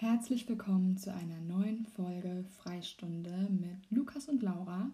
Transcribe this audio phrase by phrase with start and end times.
[0.00, 4.92] Herzlich willkommen zu einer neuen Folge Freistunde mit Lukas und Laura.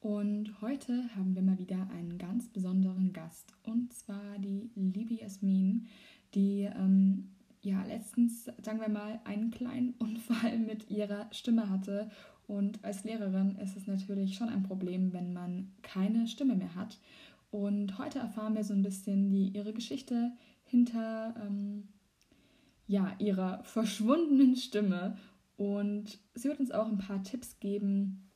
[0.00, 5.86] Und heute haben wir mal wieder einen ganz besonderen Gast und zwar die liebe Jasmin,
[6.34, 7.28] die ähm,
[7.62, 12.10] ja letztens, sagen wir mal, einen kleinen Unfall mit ihrer Stimme hatte.
[12.48, 16.98] Und als Lehrerin ist es natürlich schon ein Problem, wenn man keine Stimme mehr hat.
[17.52, 20.32] Und heute erfahren wir so ein bisschen die, ihre Geschichte
[20.64, 21.84] hinter ähm,
[22.90, 25.16] ja, ihrer verschwundenen Stimme.
[25.56, 28.32] Und sie wird uns auch ein paar Tipps geben,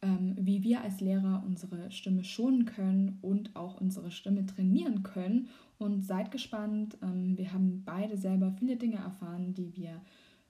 [0.00, 5.48] ähm, wie wir als Lehrer unsere Stimme schonen können und auch unsere Stimme trainieren können.
[5.78, 10.00] Und seid gespannt, ähm, wir haben beide selber viele Dinge erfahren, die wir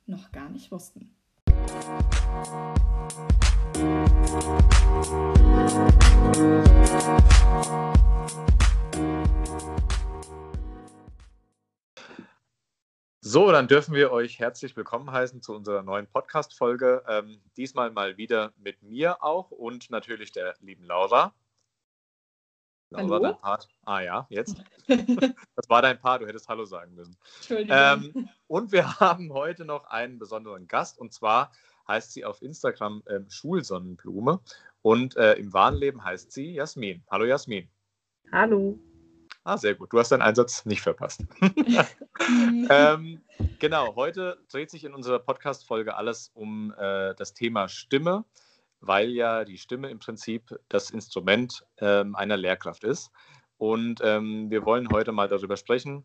[0.04, 1.08] noch gar nicht wussten.
[13.32, 17.04] So, dann dürfen wir euch herzlich willkommen heißen zu unserer neuen Podcast-Folge.
[17.06, 21.32] Ähm, diesmal mal wieder mit mir auch und natürlich der lieben Laura.
[22.90, 23.18] Laura, Hallo?
[23.20, 23.68] dein Part.
[23.84, 24.56] Ah ja, jetzt.
[24.88, 27.16] das war dein Part, du hättest Hallo sagen müssen.
[27.36, 27.76] Entschuldigung.
[27.78, 31.52] Ähm, und wir haben heute noch einen besonderen Gast und zwar
[31.86, 34.40] heißt sie auf Instagram ähm, Schulsonnenblume
[34.82, 37.04] und äh, im wahren Leben heißt sie Jasmin.
[37.08, 37.68] Hallo Jasmin.
[38.32, 38.76] Hallo.
[39.42, 39.92] Ah, sehr gut.
[39.92, 41.24] Du hast deinen Einsatz nicht verpasst.
[42.70, 43.22] ähm,
[43.58, 48.24] genau, heute dreht sich in unserer Podcast-Folge alles um äh, das Thema Stimme,
[48.80, 53.10] weil ja die Stimme im Prinzip das Instrument ähm, einer Lehrkraft ist.
[53.56, 56.04] Und ähm, wir wollen heute mal darüber sprechen.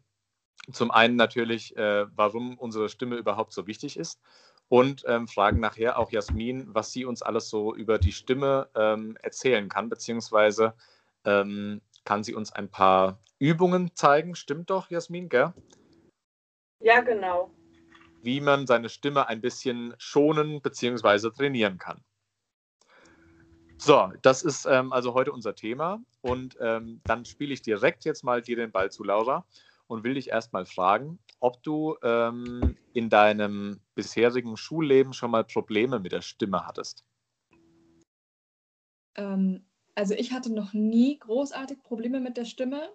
[0.71, 4.21] Zum einen natürlich, äh, warum unsere Stimme überhaupt so wichtig ist.
[4.69, 9.17] Und ähm, fragen nachher auch Jasmin, was sie uns alles so über die Stimme ähm,
[9.21, 10.73] erzählen kann, beziehungsweise
[11.23, 14.35] ähm, kann sie uns ein paar Übungen zeigen.
[14.35, 15.53] Stimmt doch, Jasmin, gell?
[16.79, 17.51] Ja, genau.
[18.21, 21.31] Wie man seine Stimme ein bisschen schonen bzw.
[21.31, 22.03] trainieren kann.
[23.77, 26.01] So, das ist ähm, also heute unser Thema.
[26.21, 29.45] Und ähm, dann spiele ich direkt jetzt mal dir den Ball zu, Laura,
[29.87, 35.99] und will dich erstmal fragen, ob du ähm, in deinem bisherigen Schulleben schon mal Probleme
[35.99, 37.03] mit der Stimme hattest.
[39.95, 42.89] Also ich hatte noch nie großartig Probleme mit der Stimme,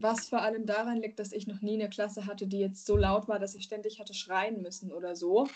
[0.00, 2.96] was vor allem daran liegt, dass ich noch nie eine Klasse hatte, die jetzt so
[2.96, 5.46] laut war, dass ich ständig hatte schreien müssen oder so.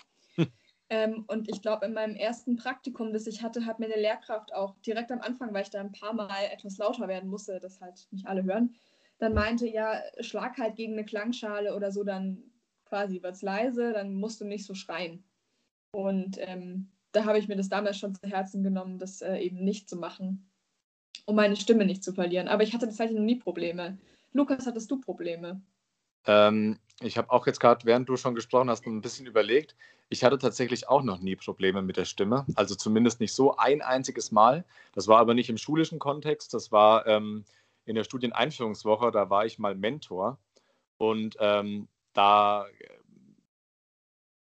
[0.91, 4.53] ähm, und ich glaube, in meinem ersten Praktikum, das ich hatte, hat mir eine Lehrkraft
[4.55, 7.81] auch direkt am Anfang, weil ich da ein paar Mal etwas lauter werden musste, das
[7.81, 8.75] halt nicht alle hören,
[9.19, 12.43] dann meinte, ja, schlag halt gegen eine Klangschale oder so, dann
[12.87, 15.25] quasi wird es leise, dann musst du nicht so schreien.
[15.93, 19.63] Und ähm, da habe ich mir das damals schon zu Herzen genommen, das äh, eben
[19.63, 20.50] nicht zu machen,
[21.27, 22.49] um meine Stimme nicht zu verlieren.
[22.49, 23.99] Aber ich hatte tatsächlich noch nie Probleme.
[24.33, 25.61] Lukas, hattest du Probleme?
[26.27, 29.75] Ähm, ich habe auch jetzt gerade, während du schon gesprochen hast, ein bisschen überlegt.
[30.09, 32.45] Ich hatte tatsächlich auch noch nie Probleme mit der Stimme.
[32.57, 34.65] Also zumindest nicht so ein einziges Mal.
[34.93, 36.53] Das war aber nicht im schulischen Kontext.
[36.53, 37.45] Das war ähm,
[37.85, 39.13] in der Studieneinführungswoche.
[39.13, 40.39] Da war ich mal Mentor.
[40.99, 42.67] Und ähm, da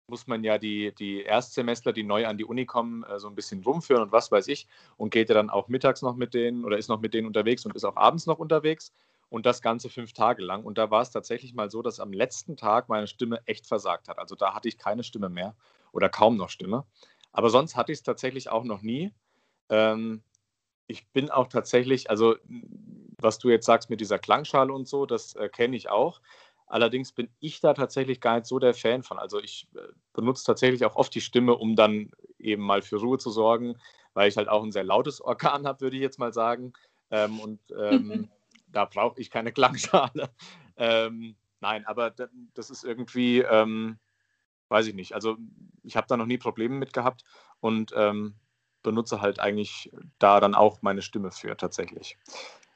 [0.07, 3.35] muss man ja die, die Erstsemestler, die neu an die Uni kommen, äh, so ein
[3.35, 4.67] bisschen rumführen und was weiß ich.
[4.97, 7.65] Und geht ja dann auch mittags noch mit denen oder ist noch mit denen unterwegs
[7.65, 8.93] und ist auch abends noch unterwegs.
[9.29, 10.63] Und das Ganze fünf Tage lang.
[10.63, 14.07] Und da war es tatsächlich mal so, dass am letzten Tag meine Stimme echt versagt
[14.07, 14.19] hat.
[14.19, 15.55] Also da hatte ich keine Stimme mehr
[15.91, 16.85] oder kaum noch Stimme.
[17.31, 19.13] Aber sonst hatte ich es tatsächlich auch noch nie.
[19.69, 20.21] Ähm,
[20.87, 22.35] ich bin auch tatsächlich, also
[23.19, 26.21] was du jetzt sagst mit dieser Klangschale und so, das äh, kenne ich auch.
[26.67, 29.19] Allerdings bin ich da tatsächlich gar nicht so der Fan von.
[29.19, 29.81] Also ich äh,
[30.13, 33.77] benutze tatsächlich auch oft die Stimme, um dann eben mal für Ruhe zu sorgen,
[34.13, 36.73] weil ich halt auch ein sehr lautes Organ habe, würde ich jetzt mal sagen.
[37.11, 38.29] Ähm, und ähm,
[38.67, 40.29] da brauche ich keine Klangschale.
[40.77, 42.13] Ähm, nein, aber
[42.53, 43.97] das ist irgendwie, ähm,
[44.67, 45.13] weiß ich nicht.
[45.13, 45.37] Also
[45.83, 47.23] ich habe da noch nie Probleme mit gehabt
[47.61, 48.35] und ähm,
[48.83, 49.89] benutze halt eigentlich
[50.19, 52.17] da dann auch meine Stimme für tatsächlich.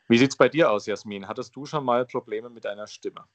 [0.07, 1.27] Wie sieht es bei dir aus, Jasmin?
[1.27, 3.25] Hattest du schon mal Probleme mit deiner Stimme?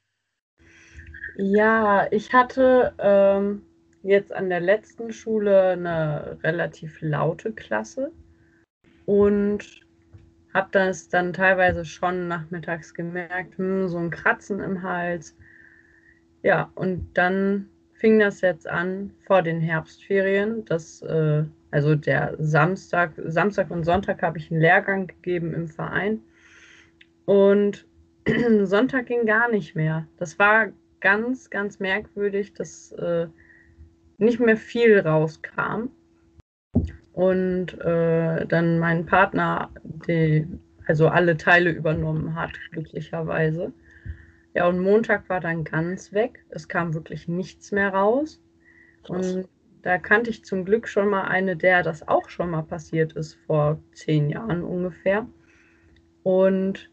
[1.36, 3.62] Ja, ich hatte ähm,
[4.02, 8.12] jetzt an der letzten Schule eine relativ laute Klasse
[9.04, 9.80] und
[10.52, 15.36] habe das dann teilweise schon nachmittags gemerkt, hm, so ein Kratzen im Hals.
[16.44, 20.64] Ja, und dann fing das jetzt an vor den Herbstferien.
[20.66, 21.42] Das, äh,
[21.72, 26.22] also der Samstag, Samstag und Sonntag habe ich einen Lehrgang gegeben im Verein.
[27.24, 27.86] Und
[28.62, 30.06] Sonntag ging gar nicht mehr.
[30.18, 30.68] Das war
[31.04, 33.28] ganz, ganz merkwürdig, dass äh,
[34.16, 35.90] nicht mehr viel rauskam.
[37.12, 39.70] Und äh, dann mein Partner,
[40.08, 40.48] die,
[40.86, 43.72] also alle Teile übernommen hat, glücklicherweise.
[44.54, 46.42] Ja, und Montag war dann ganz weg.
[46.48, 48.40] Es kam wirklich nichts mehr raus.
[49.06, 49.46] Und
[49.82, 53.34] da kannte ich zum Glück schon mal eine, der das auch schon mal passiert ist,
[53.46, 55.26] vor zehn Jahren ungefähr.
[56.22, 56.90] Und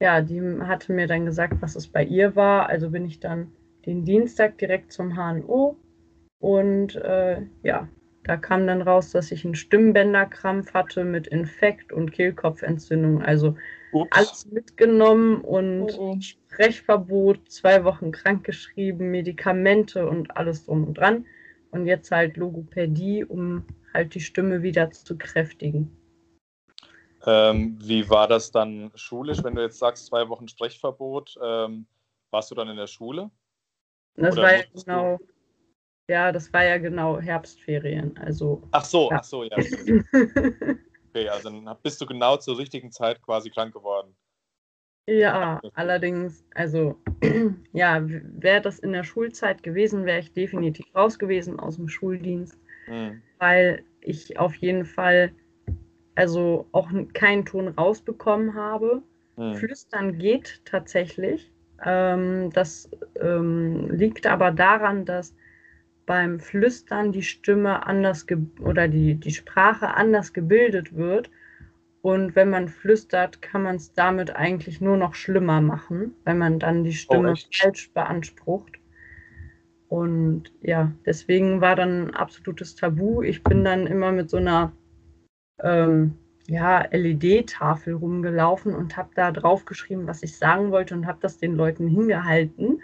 [0.00, 2.68] ja, die hatte mir dann gesagt, was es bei ihr war.
[2.68, 3.52] Also bin ich dann
[3.86, 5.76] den Dienstag direkt zum HNO
[6.38, 7.88] und äh, ja,
[8.24, 13.22] da kam dann raus, dass ich einen Stimmbänderkrampf hatte mit Infekt und Kehlkopfentzündung.
[13.22, 13.56] Also
[13.92, 14.08] Ups.
[14.10, 16.20] alles mitgenommen und oh, oh.
[16.20, 21.24] Sprechverbot, zwei Wochen krankgeschrieben, Medikamente und alles drum und dran.
[21.70, 23.64] Und jetzt halt Logopädie, um
[23.94, 25.90] halt die Stimme wieder zu kräftigen.
[27.26, 31.36] Ähm, wie war das dann schulisch, wenn du jetzt sagst, zwei Wochen Sprechverbot?
[31.42, 31.86] Ähm,
[32.30, 33.30] warst du dann in der Schule?
[34.14, 35.16] Das Oder war ja genau.
[35.18, 35.26] Du?
[36.08, 38.16] Ja, das war ja genau Herbstferien.
[38.18, 38.62] Also.
[38.70, 39.16] Ach so, ja.
[39.18, 39.56] ach so, ja.
[41.08, 44.14] okay, also dann bist du genau zur richtigen Zeit quasi krank geworden.
[45.08, 46.96] Ja, allerdings, also
[47.72, 52.58] ja, wäre das in der Schulzeit gewesen, wäre ich definitiv raus gewesen aus dem Schuldienst,
[52.88, 53.22] mhm.
[53.38, 55.32] weil ich auf jeden Fall
[56.16, 59.02] also auch keinen Ton rausbekommen habe.
[59.36, 59.54] Mhm.
[59.54, 61.52] Flüstern geht tatsächlich.
[61.84, 62.90] Ähm, das
[63.20, 65.34] ähm, liegt aber daran, dass
[66.06, 68.26] beim Flüstern die Stimme anders
[68.60, 71.30] oder die, die Sprache anders gebildet wird.
[72.00, 76.60] Und wenn man flüstert, kann man es damit eigentlich nur noch schlimmer machen, weil man
[76.60, 78.78] dann die Stimme oh, falsch beansprucht.
[79.88, 83.22] Und ja, deswegen war dann ein absolutes Tabu.
[83.22, 84.72] Ich bin dann immer mit so einer
[85.62, 86.16] ähm,
[86.48, 91.38] ja, LED-Tafel rumgelaufen und habe da drauf geschrieben, was ich sagen wollte und habe das
[91.38, 92.80] den Leuten hingehalten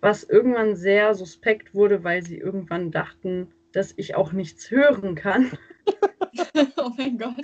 [0.00, 5.52] was irgendwann sehr suspekt wurde, weil sie irgendwann dachten, dass ich auch nichts hören kann.
[6.76, 7.34] oh mein Gott.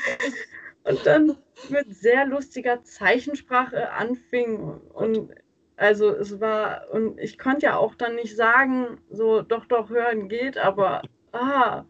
[0.85, 1.37] Und dann
[1.69, 4.59] mit sehr lustiger Zeichensprache anfing
[4.93, 5.31] und
[5.79, 10.29] also es war, und ich konnte ja auch dann nicht sagen, so doch, doch, hören
[10.29, 11.85] geht, aber ah,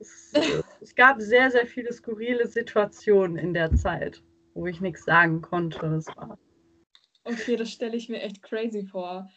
[0.00, 0.32] es,
[0.80, 4.22] es gab sehr, sehr viele skurrile Situationen in der Zeit,
[4.54, 5.78] wo ich nichts sagen konnte.
[5.80, 6.38] Das war.
[7.24, 9.30] Okay, das stelle ich mir echt crazy vor.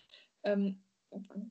[0.44, 0.82] Ähm,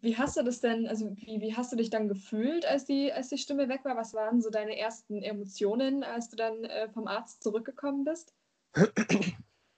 [0.00, 3.12] wie hast du das denn, also wie, wie hast du dich dann gefühlt, als die,
[3.12, 3.96] als die Stimme weg war?
[3.96, 8.34] Was waren so deine ersten Emotionen, als du dann äh, vom Arzt zurückgekommen bist?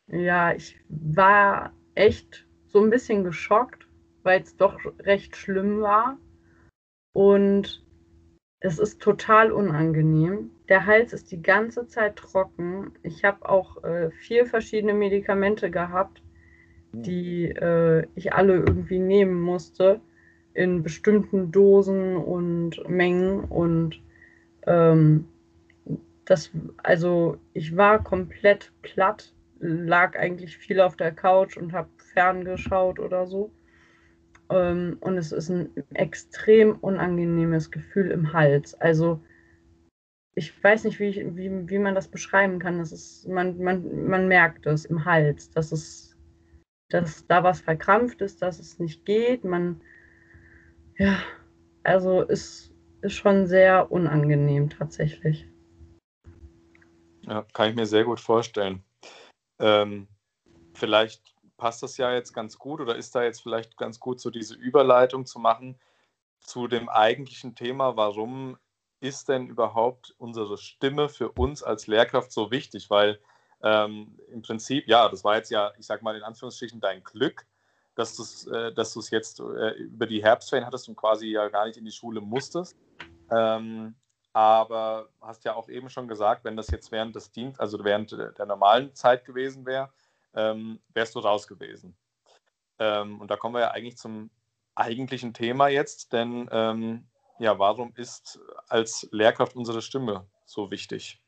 [0.07, 3.89] Ja, ich war echt so ein bisschen geschockt,
[4.23, 6.19] weil es doch recht schlimm war.
[7.13, 7.82] Und
[8.63, 10.51] es ist total unangenehm.
[10.69, 12.93] Der Hals ist die ganze Zeit trocken.
[13.03, 16.23] Ich habe auch äh, vier verschiedene Medikamente gehabt
[16.93, 20.01] die äh, ich alle irgendwie nehmen musste
[20.55, 24.01] in bestimmten Dosen und Mengen und
[24.67, 25.27] ähm,
[26.27, 32.99] das, also ich war komplett platt, lag eigentlich viel auf der Couch und habe ferngeschaut
[32.99, 33.51] oder so.
[34.53, 38.75] Ähm, und es ist ein extrem unangenehmes Gefühl im Hals.
[38.75, 39.21] Also
[40.35, 42.79] ich weiß nicht, wie, wie, wie man das beschreiben kann.
[42.79, 45.51] Das ist, man, man, man merkt es im Hals.
[45.51, 46.13] Das ist
[46.93, 49.45] dass da was verkrampft ist, dass es nicht geht.
[49.45, 49.81] Man,
[50.99, 51.19] ja,
[51.83, 55.47] also ist, ist schon sehr unangenehm tatsächlich.
[57.23, 58.83] Ja, kann ich mir sehr gut vorstellen.
[59.59, 60.07] Ähm,
[60.75, 61.32] vielleicht
[61.63, 64.57] passt das ja jetzt ganz gut oder ist da jetzt vielleicht ganz gut, so diese
[64.57, 65.79] Überleitung zu machen
[66.41, 68.59] zu dem eigentlichen Thema, warum
[68.99, 72.91] ist denn überhaupt unsere Stimme für uns als Lehrkraft so wichtig?
[72.91, 73.21] Weil
[73.63, 77.47] ähm, im Prinzip, ja, das war jetzt ja, ich sag mal in Anführungsstrichen, dein Glück,
[77.95, 81.77] dass du es äh, jetzt äh, über die Herbstferien hattest und quasi ja gar nicht
[81.77, 82.77] in die Schule musstest.
[83.31, 83.95] Ähm,
[84.33, 88.11] aber hast ja auch eben schon gesagt, wenn das jetzt während des Dienst, also während
[88.11, 89.93] der normalen Zeit gewesen wäre,
[90.35, 91.97] ähm, wärst du raus gewesen.
[92.79, 94.31] Ähm, und da kommen wir ja eigentlich zum
[94.75, 97.07] eigentlichen Thema jetzt, denn ähm,
[97.39, 101.21] ja, warum ist als Lehrkraft unsere Stimme so wichtig?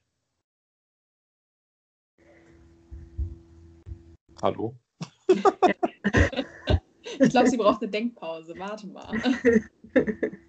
[4.42, 4.74] Hallo?
[7.18, 8.54] ich glaube, sie braucht eine Denkpause.
[8.58, 9.12] Warte mal.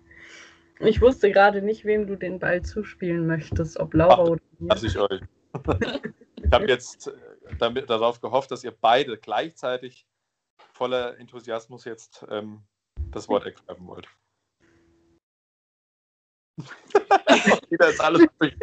[0.79, 4.69] Ich wusste gerade nicht, wem du den Ball zuspielen möchtest, ob Laura Ach, oder mir.
[4.69, 5.21] Lass ich euch.
[6.43, 7.11] Ich habe jetzt
[7.59, 10.05] damit, darauf gehofft, dass ihr beide gleichzeitig
[10.73, 12.63] voller Enthusiasmus jetzt ähm,
[13.11, 14.07] das Wort ergreifen wollt.
[17.69, 18.55] Jeder ist alles durch.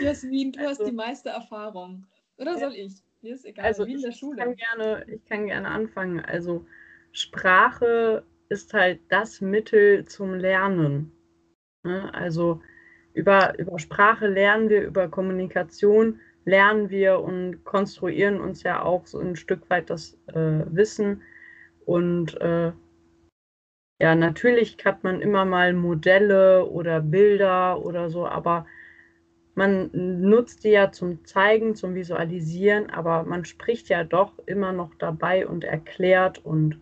[0.00, 2.06] Jasmin, du hast die meiste Erfahrung.
[2.36, 3.02] Oder soll ich?
[3.20, 4.36] Mir ist egal, also wie in der Schule.
[4.36, 6.20] Kann gerne, ich kann gerne anfangen.
[6.20, 6.66] Also
[7.12, 11.12] Sprache ist halt das Mittel zum Lernen.
[11.84, 12.12] Ne?
[12.12, 12.60] Also
[13.12, 19.18] über, über Sprache lernen wir, über Kommunikation lernen wir und konstruieren uns ja auch so
[19.20, 21.22] ein Stück weit das äh, Wissen.
[21.84, 22.72] Und äh,
[24.00, 28.66] ja, natürlich hat man immer mal Modelle oder Bilder oder so, aber
[29.54, 34.94] man nutzt die ja zum Zeigen, zum Visualisieren, aber man spricht ja doch immer noch
[34.96, 36.80] dabei und erklärt und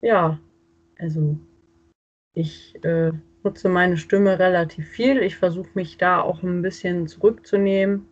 [0.00, 0.38] ja,
[0.98, 1.38] also
[2.34, 3.12] ich äh,
[3.44, 5.22] nutze meine Stimme relativ viel.
[5.22, 8.08] Ich versuche mich da auch ein bisschen zurückzunehmen,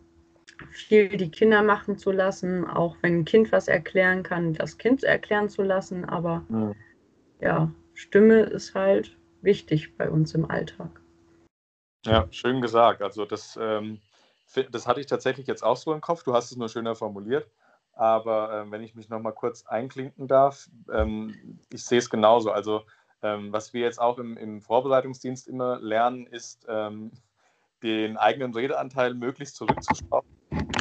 [0.71, 5.03] viel die Kinder machen zu lassen, auch wenn ein Kind was erklären kann, das Kind
[5.03, 6.05] erklären zu lassen.
[6.05, 6.73] Aber ja,
[7.41, 11.01] ja Stimme ist halt wichtig bei uns im Alltag.
[12.05, 13.01] Ja, schön gesagt.
[13.01, 13.99] Also das, ähm,
[14.71, 16.23] das hatte ich tatsächlich jetzt auch so im Kopf.
[16.23, 17.49] Du hast es nur schöner formuliert.
[17.93, 22.51] Aber äh, wenn ich mich noch mal kurz einklinken darf, ähm, ich sehe es genauso.
[22.51, 22.83] Also
[23.21, 27.11] ähm, was wir jetzt auch im, im, Vorbereitungsdienst immer lernen, ist, ähm,
[27.83, 30.29] den eigenen Redeanteil möglichst zurückzuschrauben.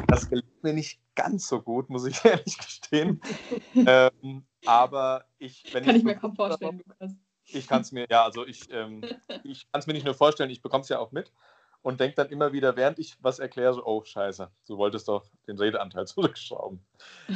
[0.07, 3.21] Das gelingt mir nicht ganz so gut, muss ich ehrlich gestehen.
[3.75, 7.17] ähm, aber ich, wenn kann ich, ich mir kaum vorstellen, Lukas.
[7.53, 9.03] Ich kann es mir, ja, also ich, ähm,
[9.43, 11.33] ich kann es mir nicht nur vorstellen, ich bekomme es ja auch mit
[11.83, 15.27] und denke dann immer wieder, während ich was erkläre, so, oh, scheiße, du wolltest doch
[15.47, 16.85] den Redeanteil zurückschrauben.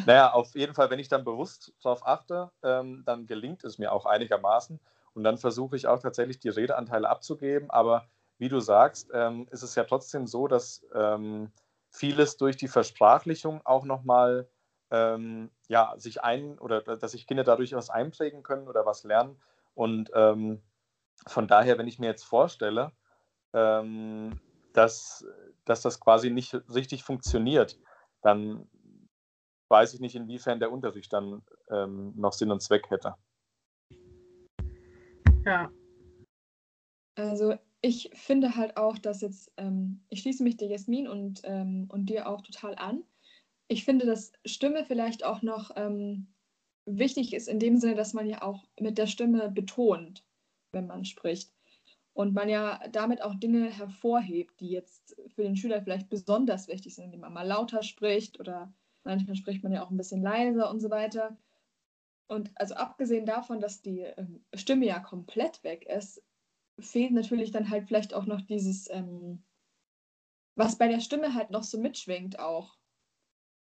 [0.06, 3.92] naja, auf jeden Fall, wenn ich dann bewusst darauf achte, ähm, dann gelingt es mir
[3.92, 4.80] auch einigermaßen.
[5.14, 7.70] Und dann versuche ich auch tatsächlich die Redeanteile abzugeben.
[7.70, 8.08] Aber
[8.38, 11.52] wie du sagst, ähm, ist es ja trotzdem so, dass ähm,
[11.88, 14.48] vieles durch die Versprachlichung auch nochmal
[14.90, 19.40] ähm, ja, sich ein oder dass sich Kinder dadurch was einprägen können oder was lernen.
[19.74, 20.62] Und ähm,
[21.26, 22.92] von daher, wenn ich mir jetzt vorstelle,
[23.54, 24.38] ähm,
[24.72, 25.24] dass,
[25.64, 27.78] dass das quasi nicht richtig funktioniert,
[28.22, 28.68] dann
[29.68, 33.14] weiß ich nicht, inwiefern der Unterricht dann ähm, noch Sinn und Zweck hätte.
[35.46, 35.70] Ja.
[37.16, 41.86] Also ich finde halt auch, dass jetzt, ähm, ich schließe mich dir Jasmin und, ähm,
[41.92, 43.04] und dir auch total an.
[43.68, 46.34] Ich finde, dass Stimme vielleicht auch noch ähm,
[46.86, 50.24] wichtig ist in dem Sinne, dass man ja auch mit der Stimme betont,
[50.72, 51.52] wenn man spricht.
[52.14, 56.94] Und man ja damit auch Dinge hervorhebt, die jetzt für den Schüler vielleicht besonders wichtig
[56.94, 60.70] sind, indem man mal lauter spricht oder manchmal spricht man ja auch ein bisschen leiser
[60.70, 61.36] und so weiter.
[62.28, 66.22] Und also abgesehen davon, dass die ähm, Stimme ja komplett weg ist,
[66.78, 69.42] fehlt natürlich dann halt vielleicht auch noch dieses, ähm,
[70.56, 72.76] was bei der Stimme halt noch so mitschwingt auch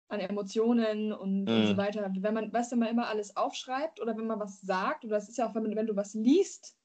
[0.10, 1.50] an Emotionen und, mhm.
[1.50, 1.78] und so mhm.
[1.78, 2.14] weiter.
[2.18, 5.30] Wenn man, weißt du, man immer alles aufschreibt oder wenn man was sagt, oder das
[5.30, 6.77] ist ja auch, wenn, wenn du was liest,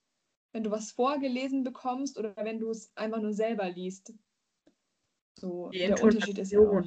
[0.53, 4.15] wenn du was vorgelesen bekommst oder wenn du es einfach nur selber liest.
[5.35, 6.83] So, die der Unterschied ist ja auch.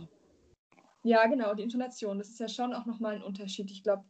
[1.04, 2.18] Ja, genau, die Intonation.
[2.18, 3.70] Das ist ja schon auch nochmal ein Unterschied.
[3.72, 4.06] Ich glaube,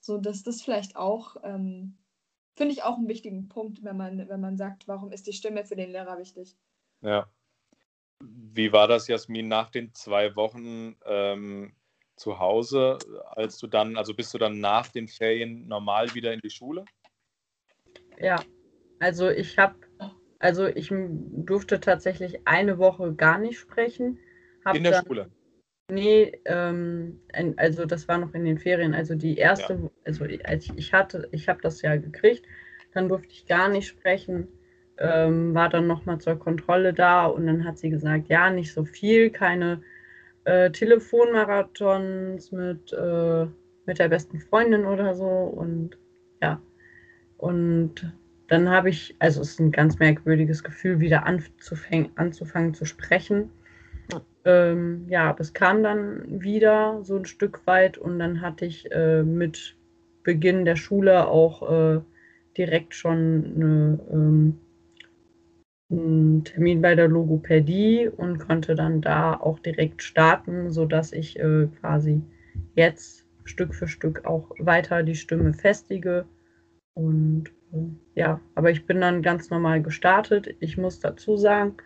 [0.00, 1.98] so dass das vielleicht auch, ähm,
[2.54, 5.64] finde ich auch einen wichtigen Punkt, wenn man, wenn man sagt, warum ist die Stimme
[5.64, 6.56] für den Lehrer wichtig.
[7.00, 7.30] Ja.
[8.20, 11.74] Wie war das, Jasmin, nach den zwei Wochen ähm,
[12.16, 12.98] zu Hause,
[13.30, 16.84] als du dann, also bist du dann nach den Ferien normal wieder in die Schule?
[18.18, 18.36] Ja,
[19.02, 19.74] also ich habe,
[20.38, 24.20] also ich durfte tatsächlich eine Woche gar nicht sprechen.
[24.72, 25.30] in der dann, Schule?
[25.90, 27.20] Nee, ähm,
[27.56, 28.94] also das war noch in den Ferien.
[28.94, 29.90] Also die erste, ja.
[30.04, 32.44] also als ich hatte, ich habe das ja gekriegt,
[32.94, 34.46] dann durfte ich gar nicht sprechen,
[34.98, 38.84] ähm, war dann nochmal zur Kontrolle da und dann hat sie gesagt, ja, nicht so
[38.84, 39.82] viel, keine
[40.44, 43.46] äh, Telefonmarathons mit, äh,
[43.84, 45.98] mit der besten Freundin oder so und
[46.40, 46.62] ja.
[47.36, 48.12] Und
[48.48, 53.50] dann habe ich, also es ist ein ganz merkwürdiges Gefühl, wieder anzufangen, anzufangen zu sprechen.
[54.44, 58.90] Ähm, ja, aber es kam dann wieder so ein Stück weit und dann hatte ich
[58.90, 59.76] äh, mit
[60.24, 62.00] Beginn der Schule auch äh,
[62.56, 64.58] direkt schon eine, ähm,
[65.90, 71.68] einen Termin bei der Logopädie und konnte dann da auch direkt starten, sodass ich äh,
[71.80, 72.20] quasi
[72.74, 76.26] jetzt Stück für Stück auch weiter die Stimme festige.
[76.94, 77.52] Und
[78.14, 80.54] ja, aber ich bin dann ganz normal gestartet.
[80.60, 81.76] Ich muss dazu sagen,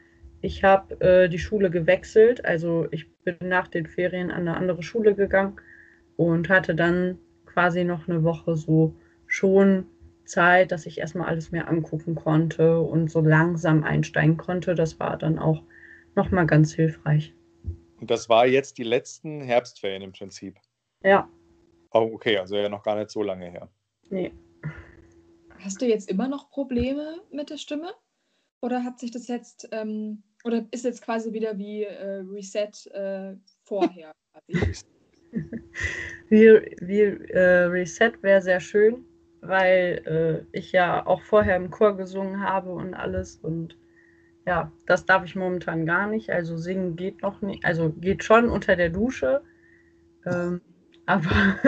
[0.40, 4.82] ich habe äh, die Schule gewechselt, also ich bin nach den Ferien an eine andere
[4.82, 5.60] Schule gegangen
[6.16, 8.94] und hatte dann quasi noch eine Woche so
[9.26, 9.86] schon
[10.24, 14.74] Zeit, dass ich erstmal alles mir angucken konnte und so langsam einsteigen konnte.
[14.74, 15.62] Das war dann auch
[16.14, 17.32] nochmal ganz hilfreich.
[18.00, 20.56] Und das war jetzt die letzten Herbstferien im Prinzip?
[21.02, 21.28] Ja.
[21.92, 23.68] Oh, okay, also ja noch gar nicht so lange her.
[24.10, 24.32] Nee.
[25.66, 27.92] Hast du jetzt immer noch Probleme mit der Stimme?
[28.62, 33.34] Oder hat sich das jetzt, ähm, oder ist jetzt quasi wieder wie äh, Reset äh,
[33.64, 34.12] vorher?
[36.28, 36.46] wie,
[36.80, 39.04] wie äh, Reset wäre sehr schön,
[39.40, 43.76] weil äh, ich ja auch vorher im Chor gesungen habe und alles und
[44.46, 46.30] ja, das darf ich momentan gar nicht.
[46.30, 49.42] Also singen geht noch nicht, also geht schon unter der Dusche,
[50.26, 50.60] ähm,
[51.06, 51.58] aber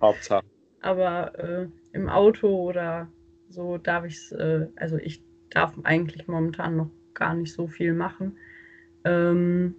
[0.00, 0.46] Hauptsache.
[0.80, 3.08] Aber äh, im Auto oder
[3.48, 7.94] so darf ich es, äh, also ich darf eigentlich momentan noch gar nicht so viel
[7.94, 8.36] machen.
[9.04, 9.74] Ähm,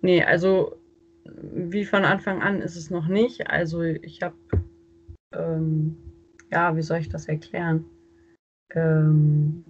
[0.00, 0.76] nee, also
[1.24, 3.48] wie von Anfang an ist es noch nicht.
[3.48, 4.36] Also ich habe,
[5.32, 5.96] ähm,
[6.50, 7.84] ja, wie soll ich das erklären?
[8.74, 9.64] Ähm,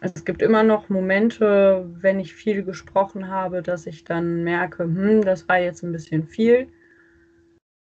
[0.00, 5.22] es gibt immer noch Momente, wenn ich viel gesprochen habe, dass ich dann merke, hm,
[5.22, 6.68] das war jetzt ein bisschen viel.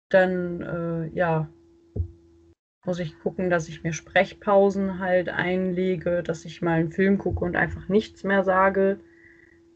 [0.09, 1.49] Dann, äh, ja,
[2.85, 7.44] muss ich gucken, dass ich mir Sprechpausen halt einlege, dass ich mal einen Film gucke
[7.44, 9.00] und einfach nichts mehr sage,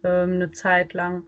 [0.04, 1.25] ähm, eine Zeit lang.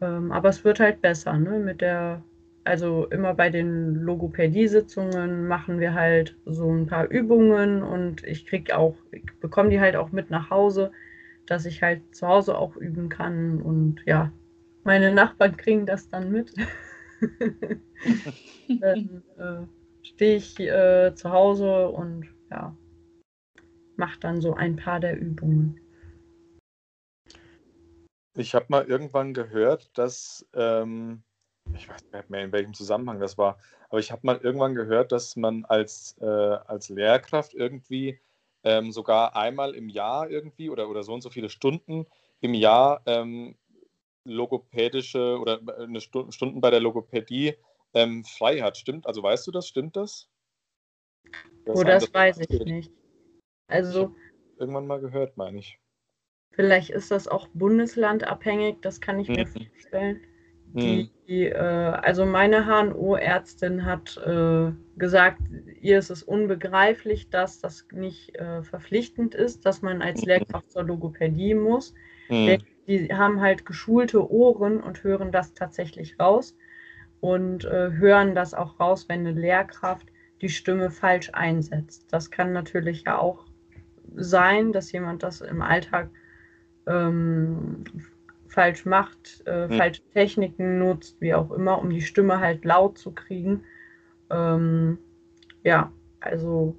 [0.00, 1.58] Ähm, aber es wird halt besser, ne?
[1.58, 2.22] Mit der,
[2.64, 8.72] also immer bei den Logopädie-Sitzungen machen wir halt so ein paar Übungen und ich krieg
[8.72, 8.96] auch,
[9.40, 10.92] bekomme die halt auch mit nach Hause,
[11.46, 14.32] dass ich halt zu Hause auch üben kann und ja,
[14.84, 16.52] meine Nachbarn kriegen das dann mit.
[18.80, 19.66] dann äh,
[20.06, 22.76] stehe ich äh, zu Hause und ja,
[23.96, 25.80] mache dann so ein paar der Übungen.
[28.34, 31.22] Ich habe mal irgendwann gehört, dass, ähm,
[31.74, 33.58] ich weiß nicht mehr in welchem Zusammenhang das war,
[33.88, 38.20] aber ich habe mal irgendwann gehört, dass man als, äh, als Lehrkraft irgendwie
[38.62, 42.06] ähm, sogar einmal im Jahr irgendwie oder, oder so und so viele Stunden
[42.40, 43.56] im Jahr ähm,
[44.24, 47.54] logopädische oder äh, eine Stu Stunden bei der Logopädie
[47.96, 48.76] ähm, frei hat.
[48.76, 49.06] Stimmt?
[49.06, 49.66] Also weißt du das?
[49.66, 50.28] Stimmt das?
[51.64, 52.92] das oh, das weiß ich nicht.
[53.68, 54.14] Also.
[54.58, 55.80] Irgendwann mal gehört, meine ich.
[56.52, 59.34] Vielleicht ist das auch bundeslandabhängig, das kann ich mhm.
[59.34, 60.20] mir vorstellen.
[60.72, 65.40] Die, die, äh, also meine HNO-Ärztin hat äh, gesagt,
[65.80, 70.28] ihr ist es unbegreiflich, dass das nicht äh, verpflichtend ist, dass man als mhm.
[70.28, 71.94] Lehrkraft zur Logopädie muss.
[72.28, 72.58] Mhm.
[72.86, 76.54] Die haben halt geschulte Ohren und hören das tatsächlich raus
[77.20, 80.06] und äh, hören das auch raus, wenn eine Lehrkraft
[80.40, 82.06] die Stimme falsch einsetzt.
[82.12, 83.46] Das kann natürlich ja auch
[84.14, 86.10] sein, dass jemand das im Alltag
[86.86, 87.84] ähm,
[88.48, 89.76] falsch macht, äh, hm.
[89.76, 93.64] falsche Techniken nutzt, wie auch immer, um die Stimme halt laut zu kriegen.
[94.30, 94.98] Ähm,
[95.62, 96.78] ja, also,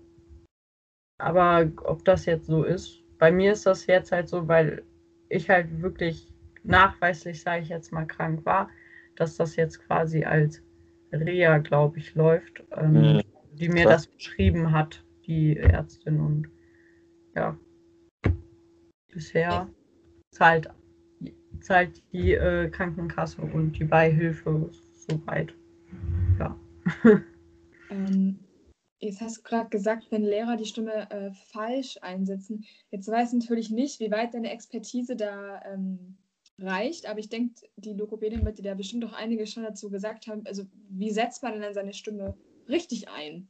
[1.18, 4.84] aber ob das jetzt so ist, bei mir ist das jetzt halt so, weil
[5.30, 6.28] ich halt wirklich
[6.64, 8.70] nachweislich, sage ich jetzt mal, krank war,
[9.18, 10.64] dass das jetzt quasi als
[11.12, 13.22] Reha, glaube ich, läuft, ähm, mhm.
[13.54, 14.06] die mir Krass.
[14.06, 16.20] das beschrieben hat, die Ärztin.
[16.20, 16.50] Und
[17.36, 17.58] ja,
[19.12, 19.68] bisher
[20.32, 20.70] zahlt,
[21.60, 25.54] zahlt die äh, Krankenkasse und die Beihilfe soweit.
[26.40, 26.58] Ja.
[27.90, 28.40] Ähm,
[29.00, 32.66] jetzt hast du gerade gesagt, wenn Lehrer die Stimme äh, falsch einsetzen.
[32.92, 36.18] Jetzt weiß ich natürlich nicht, wie weit deine Expertise da ähm,
[36.60, 40.28] reicht, aber ich denke, die Logopädin wird dir da bestimmt auch einige schon dazu gesagt
[40.28, 42.36] haben, also wie setzt man denn dann seine Stimme
[42.67, 43.48] richtig ein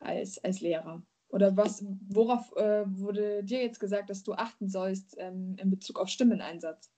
[0.00, 1.02] als, als Lehrer?
[1.28, 5.98] Oder was, worauf äh, wurde dir jetzt gesagt, dass du achten sollst ähm, in Bezug
[5.98, 6.90] auf Stimmeneinsatz?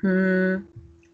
[0.00, 0.68] Hm,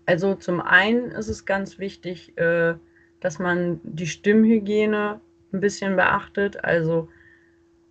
[0.06, 2.74] also zum einen ist es ganz wichtig, äh,
[3.20, 5.20] dass man die Stimmhygiene
[5.52, 6.62] ein bisschen beachtet.
[6.62, 7.08] Also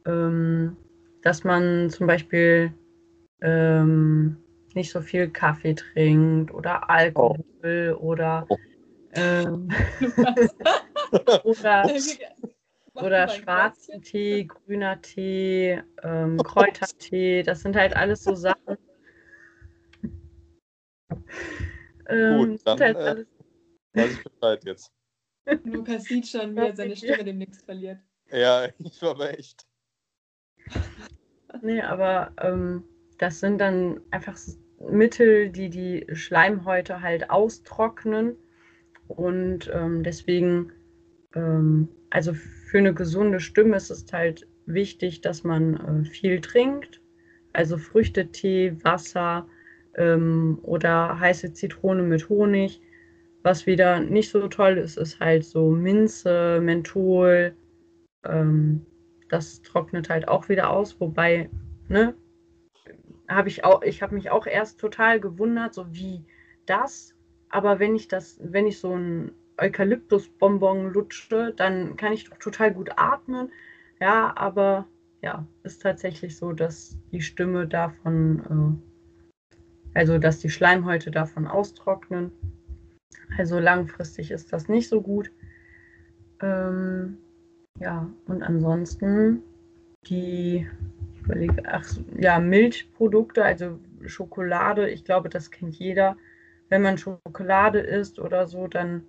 [0.06, 0.78] ähm,
[1.24, 2.74] dass man zum Beispiel
[3.42, 4.38] ähm,
[4.76, 8.04] nicht so viel Kaffee trinkt oder Alkohol oh.
[8.04, 8.58] oder, oh.
[9.16, 9.70] Ähm,
[11.44, 11.88] oder,
[12.96, 17.44] oder schwarzen Tee, grüner Tee, ähm, Kräutertee.
[17.44, 18.78] Das sind halt alles so Sachen.
[22.08, 23.26] ähm, Gut, dann halt äh,
[23.94, 24.92] weiß ich Bescheid jetzt.
[25.64, 28.00] Lukas sieht schon, wie er seine Stimme demnächst verliert.
[28.32, 29.66] Ja, ich war aber echt.
[31.62, 32.84] Nee, aber ähm,
[33.20, 34.38] das sind dann einfach
[34.90, 38.36] Mittel, die die Schleimhäute halt austrocknen.
[39.08, 40.72] Und ähm, deswegen,
[41.36, 47.02] ähm, also für eine gesunde Stimme ist es halt wichtig, dass man äh, viel trinkt.
[47.54, 49.48] Also Früchtetee, Wasser
[49.96, 52.82] ähm, oder heiße Zitrone mit Honig.
[53.44, 57.54] Was wieder nicht so toll ist, ist halt so Minze, Menthol.
[58.24, 58.86] Ähm,
[59.30, 61.50] das trocknet halt auch wieder aus, wobei,
[61.90, 62.14] ne,
[63.36, 66.24] habe ich auch, ich habe mich auch erst total gewundert, so wie
[66.66, 67.16] das.
[67.50, 72.74] Aber wenn ich das, wenn ich so ein Eukalyptusbonbon lutsche, dann kann ich doch total
[72.74, 73.52] gut atmen.
[74.00, 74.88] Ja, aber
[75.22, 78.82] ja, ist tatsächlich so, dass die Stimme davon,
[79.94, 82.32] äh, also dass die Schleimhäute davon austrocknen.
[83.38, 85.32] Also langfristig ist das nicht so gut.
[86.42, 87.18] Ähm,
[87.80, 89.44] ja, und ansonsten
[90.08, 90.68] die
[91.24, 91.86] überlege, ach
[92.18, 96.18] ja, Milchprodukte, also Schokolade, ich glaube, das kennt jeder.
[96.70, 99.04] Wenn man Schokolade isst oder so, dann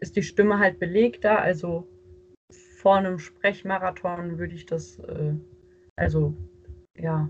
[0.00, 1.86] ist die Stimme halt belegter, also
[2.50, 5.34] vor einem Sprechmarathon würde ich das, äh,
[5.96, 6.34] also
[6.96, 7.28] ja,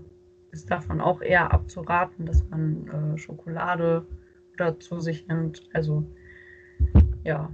[0.51, 4.05] ist davon auch eher abzuraten, dass man äh, Schokolade
[4.53, 5.63] oder zu sich nimmt.
[5.73, 6.05] Also
[7.23, 7.51] ja,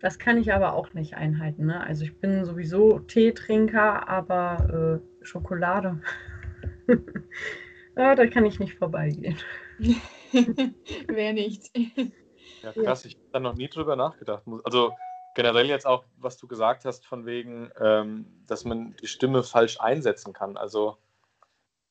[0.00, 1.66] das kann ich aber auch nicht einhalten.
[1.66, 1.80] Ne?
[1.80, 6.00] Also ich bin sowieso Teetrinker, aber äh, Schokolade,
[7.96, 9.38] ja, da kann ich nicht vorbeigehen.
[11.08, 11.70] Wer nicht.
[12.62, 14.44] Ja, krass, ich habe da noch nie drüber nachgedacht.
[14.64, 14.92] Also
[15.34, 19.80] generell jetzt auch, was du gesagt hast, von wegen, ähm, dass man die Stimme falsch
[19.80, 20.56] einsetzen kann.
[20.56, 20.98] Also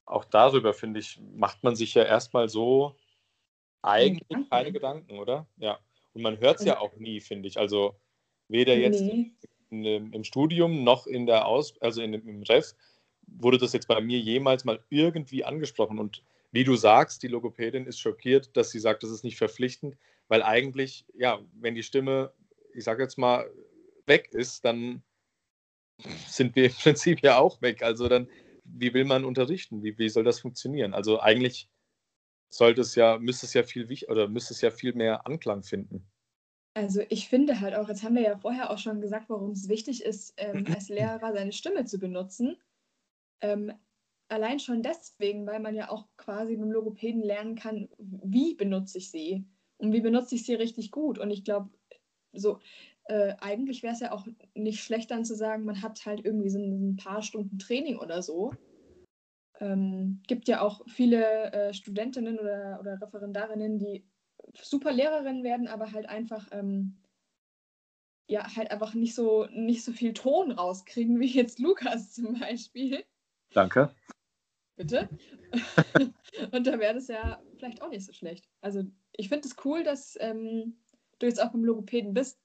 [0.05, 2.95] auch darüber, finde ich, macht man sich ja erstmal so
[3.81, 5.47] eigentlich keine Gedanken, oder?
[5.57, 5.79] Ja.
[6.15, 7.59] Und man hört es ja auch nie, finde ich.
[7.59, 7.95] Also
[8.47, 9.33] weder jetzt nee.
[9.69, 12.73] in, im Studium noch in der Aus, also in, im Ref
[13.27, 15.99] wurde das jetzt bei mir jemals mal irgendwie angesprochen.
[15.99, 19.97] Und wie du sagst, die Logopädin ist schockiert, dass sie sagt, das ist nicht verpflichtend,
[20.29, 22.31] weil eigentlich, ja, wenn die Stimme,
[22.73, 23.49] ich sage jetzt mal,
[24.05, 25.03] weg ist, dann
[26.27, 27.83] sind wir im Prinzip ja auch weg.
[27.83, 28.29] Also dann,
[28.63, 29.83] wie will man unterrichten?
[29.83, 30.93] Wie, wie soll das funktionieren?
[30.93, 31.67] Also eigentlich
[32.49, 36.05] sollte es ja, müsste es ja viel oder müsste es ja viel mehr Anklang finden.
[36.73, 39.69] Also ich finde halt auch, jetzt haben wir ja vorher auch schon gesagt, warum es
[39.69, 42.57] wichtig ist, ähm, als Lehrer seine Stimme zu benutzen.
[43.41, 43.71] Ähm,
[44.27, 48.97] allein schon deswegen, weil man ja auch quasi mit dem Logopäden lernen kann, wie benutze
[48.97, 49.45] ich sie
[49.77, 51.17] und wie benutze ich sie richtig gut.
[51.19, 51.69] Und ich glaube,
[52.33, 52.59] so
[53.05, 56.49] äh, eigentlich wäre es ja auch nicht schlecht dann zu sagen, man hat halt irgendwie
[56.49, 58.53] so ein, paar Stunden Training oder so.
[59.59, 64.05] Ähm, gibt ja auch viele äh, Studentinnen oder, oder Referendarinnen, die
[64.61, 66.97] super Lehrerinnen werden, aber halt einfach ähm,
[68.27, 73.03] ja halt einfach nicht so nicht so viel Ton rauskriegen wie jetzt Lukas zum Beispiel.
[73.53, 73.93] Danke.
[74.75, 75.07] Bitte.
[76.51, 78.49] und da wäre das ja vielleicht auch nicht so schlecht.
[78.59, 80.77] Also ich finde es das cool, dass ähm,
[81.19, 82.39] du jetzt auch beim Logopäden bist.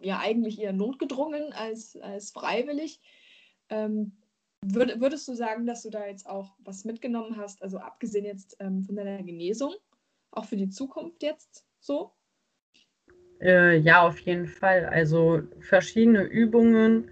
[0.00, 3.00] Ja, eigentlich eher notgedrungen als, als freiwillig.
[3.68, 4.21] Ähm,
[4.62, 8.56] würd, würdest du sagen, dass du da jetzt auch was mitgenommen hast, also abgesehen jetzt
[8.60, 9.74] ähm, von deiner Genesung,
[10.30, 12.12] auch für die Zukunft jetzt so?
[13.40, 14.86] Äh, ja, auf jeden Fall.
[14.86, 17.10] Also verschiedene Übungen,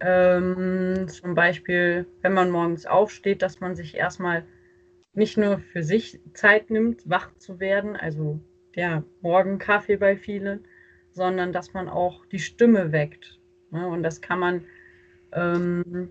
[0.00, 4.44] ähm, zum Beispiel, wenn man morgens aufsteht, dass man sich erstmal
[5.12, 8.40] nicht nur für sich Zeit nimmt, wach zu werden, also
[8.76, 10.66] der Morgenkaffee bei vielen,
[11.12, 13.40] sondern dass man auch die Stimme weckt.
[13.70, 13.86] Ne?
[13.88, 14.64] Und das kann man
[15.32, 16.10] ähm,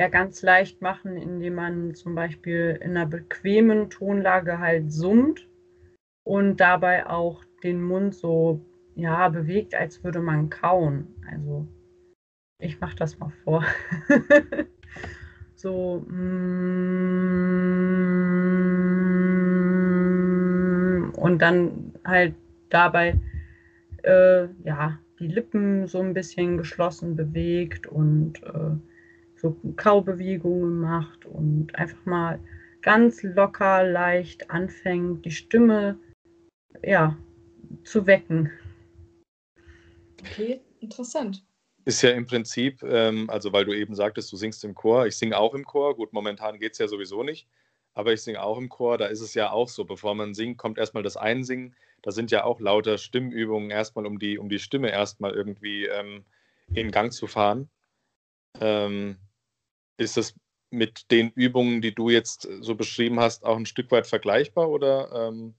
[0.00, 5.46] ja ganz leicht machen, indem man zum Beispiel in einer bequemen Tonlage halt summt
[6.24, 11.08] und dabei auch den Mund so ja bewegt, als würde man kauen.
[11.30, 11.68] Also
[12.60, 13.62] ich mache das mal vor.
[15.54, 15.98] so.
[16.08, 16.30] Mm,
[21.14, 22.36] und dann halt
[22.70, 23.20] dabei,
[24.02, 28.78] äh, ja, die Lippen so ein bisschen geschlossen bewegt und äh,
[29.40, 32.38] so Kaubewegungen macht und einfach mal
[32.82, 35.98] ganz locker, leicht anfängt, die Stimme,
[36.82, 37.16] ja,
[37.84, 38.50] zu wecken.
[40.20, 41.44] Okay, interessant.
[41.84, 45.06] Ist ja im Prinzip, ähm, also weil du eben sagtest, du singst im Chor.
[45.06, 45.96] Ich singe auch im Chor.
[45.96, 47.48] Gut, momentan geht es ja sowieso nicht.
[47.94, 48.98] Aber ich singe auch im Chor.
[48.98, 51.74] Da ist es ja auch so, bevor man singt, kommt erstmal das Einsingen.
[52.02, 56.24] Da sind ja auch lauter Stimmübungen erstmal, um die, um die Stimme erstmal irgendwie ähm,
[56.74, 57.68] in Gang zu fahren.
[58.60, 59.16] Ähm,
[60.00, 60.34] ist das
[60.70, 65.28] mit den Übungen, die du jetzt so beschrieben hast, auch ein Stück weit vergleichbar oder
[65.28, 65.54] ähm,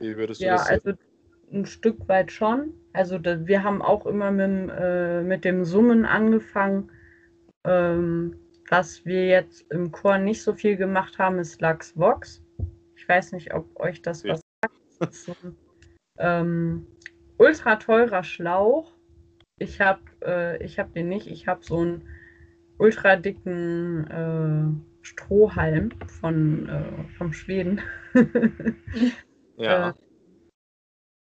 [0.00, 0.80] wie würdest du ja, das sehen?
[0.84, 0.98] Also
[1.52, 2.72] ein Stück weit schon.
[2.92, 6.90] Also da, wir haben auch immer mit, äh, mit dem Summen angefangen.
[7.64, 8.36] Ähm,
[8.70, 12.42] was wir jetzt im Chor nicht so viel gemacht haben, ist Lux Vox.
[12.96, 14.34] Ich weiß nicht, ob euch das ja.
[14.34, 14.74] was sagt.
[15.00, 15.56] Das ist ein
[16.18, 16.86] ähm,
[17.38, 18.92] ultra teurer Schlauch.
[19.58, 21.26] Ich habe äh, hab den nicht.
[21.26, 22.06] Ich habe so einen
[22.78, 27.80] ultra dicken äh, Strohhalm von, äh, vom Schweden.
[29.56, 29.90] ja.
[29.90, 29.92] Äh,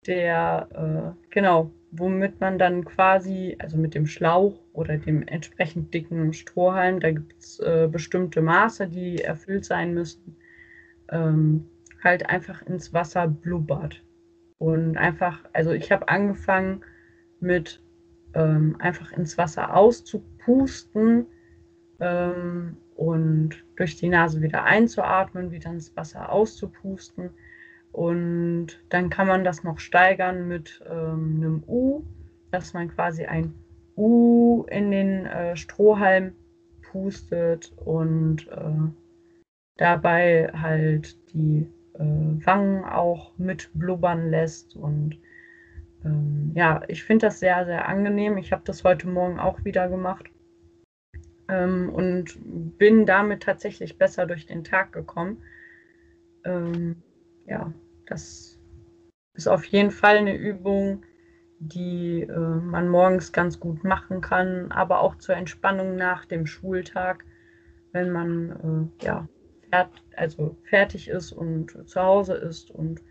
[0.08, 6.34] der, äh, genau, womit man dann quasi, also mit dem Schlauch oder dem entsprechend dicken
[6.34, 10.38] Strohhalm, da gibt es äh, bestimmte Maße, die erfüllt sein müssen,
[11.10, 11.70] ähm,
[12.04, 14.04] halt einfach ins Wasser blubbert.
[14.58, 16.84] Und einfach, also ich habe angefangen
[17.40, 17.82] mit
[18.34, 19.76] ähm, einfach ins Wasser
[20.42, 21.28] auszupusten
[22.00, 27.32] ähm, und durch die Nase wieder einzuatmen, wieder ins Wasser auszupusten.
[27.92, 32.04] Und dann kann man das noch steigern mit ähm, einem U,
[32.52, 33.54] dass man quasi ein
[33.98, 36.34] U in den äh, Strohhalm
[36.92, 38.92] pustet und äh,
[39.78, 45.18] dabei halt die äh, Wangen auch mit blubbern lässt und
[46.06, 48.38] ähm, ja, ich finde das sehr, sehr angenehm.
[48.38, 50.30] Ich habe das heute Morgen auch wieder gemacht
[51.48, 52.38] ähm, und
[52.78, 55.44] bin damit tatsächlich besser durch den Tag gekommen.
[56.44, 57.04] Ähm,
[57.46, 57.74] ja,
[58.08, 58.60] das
[59.34, 61.04] ist auf jeden Fall eine Übung,
[61.60, 67.26] die äh, man morgens ganz gut machen kann, aber auch zur Entspannung nach dem Schultag,
[67.92, 69.28] wenn man äh, ja,
[69.70, 73.02] fert also fertig ist und zu Hause ist und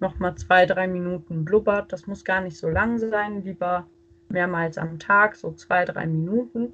[0.00, 1.92] nochmal zwei, drei Minuten blubbert.
[1.92, 3.88] Das muss gar nicht so lang sein, lieber
[4.28, 6.72] mehrmals am Tag, so zwei, drei Minuten.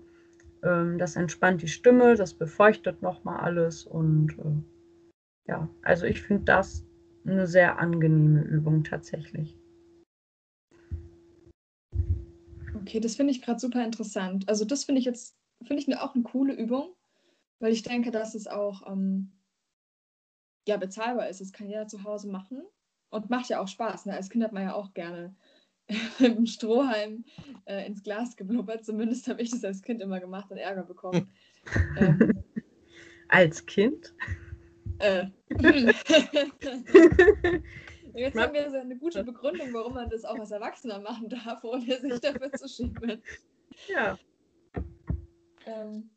[0.62, 6.44] Ähm, das entspannt die Stimme, das befeuchtet nochmal alles und äh, ja, also ich finde
[6.44, 6.84] das
[7.26, 9.56] eine sehr angenehme Übung tatsächlich.
[12.74, 14.48] Okay, das finde ich gerade super interessant.
[14.48, 16.94] Also das finde ich jetzt, finde ich auch eine coole Übung,
[17.60, 19.32] weil ich denke, dass es auch ähm,
[20.66, 21.40] ja, bezahlbar ist.
[21.40, 22.62] Das kann jeder zu Hause machen
[23.14, 24.06] und macht ja auch Spaß.
[24.06, 24.14] Ne?
[24.14, 25.34] Als Kind hat man ja auch gerne
[26.18, 27.24] mit dem Strohhalm
[27.66, 28.84] äh, ins Glas geblubbert.
[28.84, 31.30] Zumindest habe ich das als Kind immer gemacht und Ärger bekommen.
[31.98, 32.44] ähm,
[33.28, 34.14] als Kind?
[34.98, 35.26] Äh.
[38.16, 41.64] Jetzt haben wir so eine gute Begründung, warum man das auch als Erwachsener machen darf,
[41.64, 43.20] ohne sich dafür zu schämen.
[43.88, 44.16] Ja.
[45.66, 46.10] Ähm.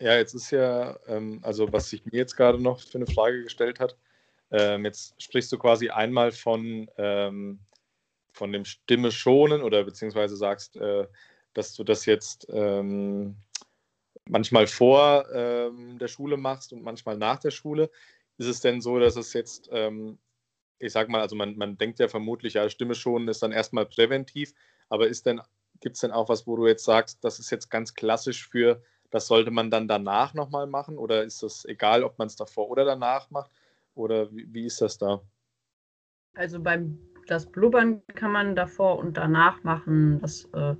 [0.00, 3.42] Ja, jetzt ist ja, ähm, also was sich mir jetzt gerade noch für eine Frage
[3.42, 3.96] gestellt hat,
[4.54, 7.58] ähm, jetzt sprichst du quasi einmal von, ähm,
[8.32, 11.06] von dem Stimme schonen oder beziehungsweise sagst, äh,
[11.54, 13.36] dass du das jetzt ähm,
[14.26, 17.90] manchmal vor ähm, der Schule machst und manchmal nach der Schule.
[18.38, 20.18] Ist es denn so, dass es jetzt ähm,
[20.78, 23.86] ich sag mal, also man, man denkt ja vermutlich, ja, Stimme schonen ist dann erstmal
[23.86, 24.52] präventiv,
[24.88, 25.40] aber ist denn,
[25.80, 28.82] gibt es denn auch was, wo du jetzt sagst, das ist jetzt ganz klassisch für,
[29.10, 32.68] das sollte man dann danach nochmal machen oder ist das egal, ob man es davor
[32.68, 33.50] oder danach macht
[33.94, 35.20] oder wie, wie ist das da?
[36.34, 40.20] Also beim das Blubbern kann man davor und danach machen.
[40.20, 40.74] Das äh,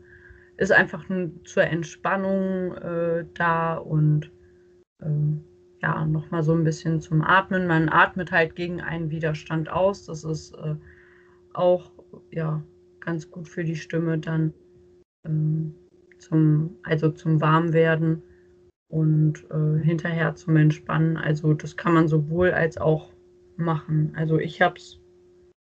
[0.56, 1.04] ist einfach
[1.44, 4.30] zur Entspannung äh, da und
[5.00, 5.06] äh,
[5.82, 7.66] ja, nochmal so ein bisschen zum Atmen.
[7.66, 10.06] Man atmet halt gegen einen Widerstand aus.
[10.06, 10.76] Das ist äh,
[11.52, 11.92] auch
[12.30, 12.62] ja,
[13.00, 14.52] ganz gut für die Stimme dann
[15.24, 15.74] ähm,
[16.18, 18.22] zum, also zum Warmwerden
[18.94, 21.16] und äh, hinterher zum Entspannen.
[21.16, 23.12] Also das kann man sowohl als auch
[23.56, 24.12] machen.
[24.14, 25.00] Also ich hab's,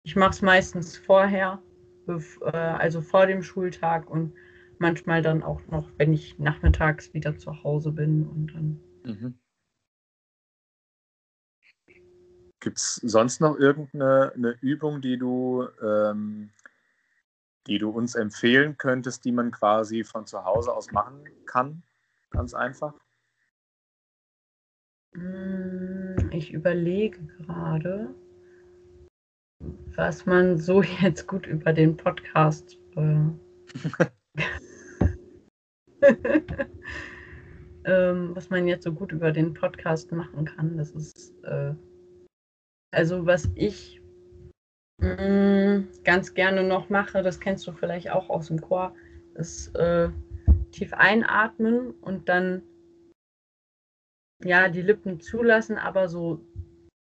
[0.02, 1.62] ich mache es meistens vorher,
[2.08, 4.32] äh, also vor dem Schultag und
[4.78, 9.34] manchmal dann auch noch, wenn ich nachmittags wieder zu Hause bin und dann mhm.
[12.58, 16.50] Gibt es sonst noch irgendeine Übung, die du, ähm,
[17.68, 21.82] die du uns empfehlen könntest, die man quasi von zu Hause aus machen kann?
[22.30, 22.92] Ganz einfach.
[25.14, 28.14] Hm, ich überlege gerade,
[29.96, 32.78] was man so jetzt gut über den Podcast.
[32.96, 33.30] Äh,
[37.84, 40.76] ähm, was man jetzt so gut über den Podcast machen kann.
[40.76, 41.74] Das ist äh,
[42.92, 44.00] also was ich
[45.00, 48.94] mh, mm, ganz gerne noch mache, das kennst du vielleicht auch aus dem Chor,
[49.34, 50.08] ist äh,
[50.72, 52.62] tief einatmen und dann
[54.42, 56.40] ja die Lippen zulassen, aber so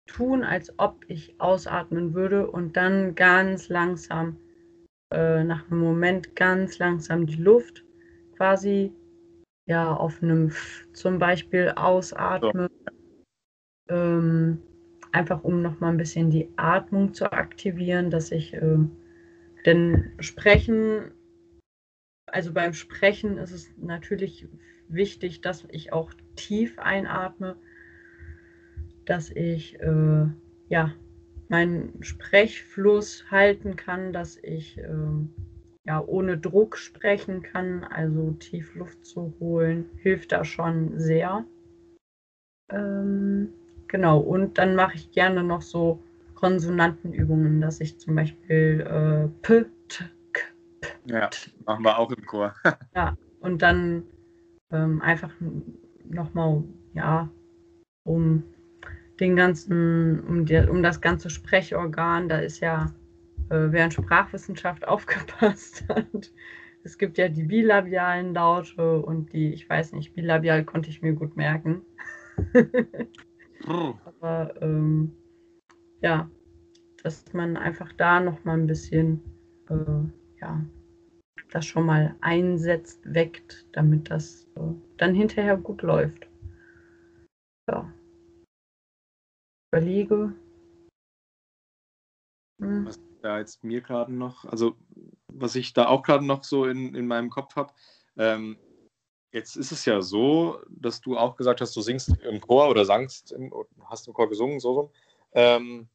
[0.07, 4.37] tun, als ob ich ausatmen würde und dann ganz langsam
[5.13, 7.83] äh, nach einem Moment ganz langsam die Luft
[8.35, 8.91] quasi
[9.67, 12.69] ja auf einem F zum Beispiel ausatmen.
[13.87, 13.95] So.
[13.95, 14.61] Ähm,
[15.11, 18.77] einfach um noch mal ein bisschen die Atmung zu aktivieren, dass ich äh,
[19.65, 21.11] denn sprechen,
[22.25, 24.47] also beim Sprechen ist es natürlich
[24.93, 27.55] wichtig, dass ich auch tief einatme,
[29.05, 30.25] dass ich äh,
[30.69, 30.93] ja
[31.49, 34.87] meinen Sprechfluss halten kann, dass ich äh,
[35.85, 41.45] ja ohne Druck sprechen kann, also tief Luft zu holen, hilft da schon sehr.
[42.69, 43.49] Ähm,
[43.91, 46.01] Genau, und dann mache ich gerne noch so
[46.35, 50.43] Konsonantenübungen, dass ich zum Beispiel äh, P, T, K,
[50.79, 50.87] P.
[51.07, 51.29] Ja,
[51.65, 52.55] machen wir auch im Chor.
[52.95, 54.03] ja, und dann
[54.71, 55.33] ähm, einfach
[56.09, 57.29] nochmal, ja,
[58.03, 58.43] um
[59.19, 62.93] den ganzen, um, die, um das ganze Sprechorgan, da ist ja,
[63.49, 66.31] äh, wer in Sprachwissenschaft aufgepasst hat,
[66.83, 71.13] es gibt ja die bilabialen Laute und die, ich weiß nicht, bilabial konnte ich mir
[71.13, 71.83] gut merken.
[72.53, 73.93] Mhm.
[74.05, 75.13] Aber ähm,
[76.01, 76.29] ja,
[77.03, 79.21] dass man einfach da noch mal ein bisschen
[79.69, 80.65] äh, ja,
[81.51, 86.27] das schon mal einsetzt, weckt, damit das äh, dann hinterher gut läuft.
[87.69, 87.93] Ja.
[89.71, 90.33] Überlege.
[92.59, 92.85] Hm.
[92.85, 94.75] Was, da jetzt mir gerade noch, also
[95.27, 97.73] was ich da auch gerade noch so in, in meinem Kopf habe,
[98.17, 98.57] ähm,
[99.31, 102.85] jetzt ist es ja so, dass du auch gesagt hast, du singst im Chor oder
[102.85, 103.53] sangst, im,
[103.85, 104.89] hast im Chor gesungen, so rum.
[105.33, 105.87] Ähm,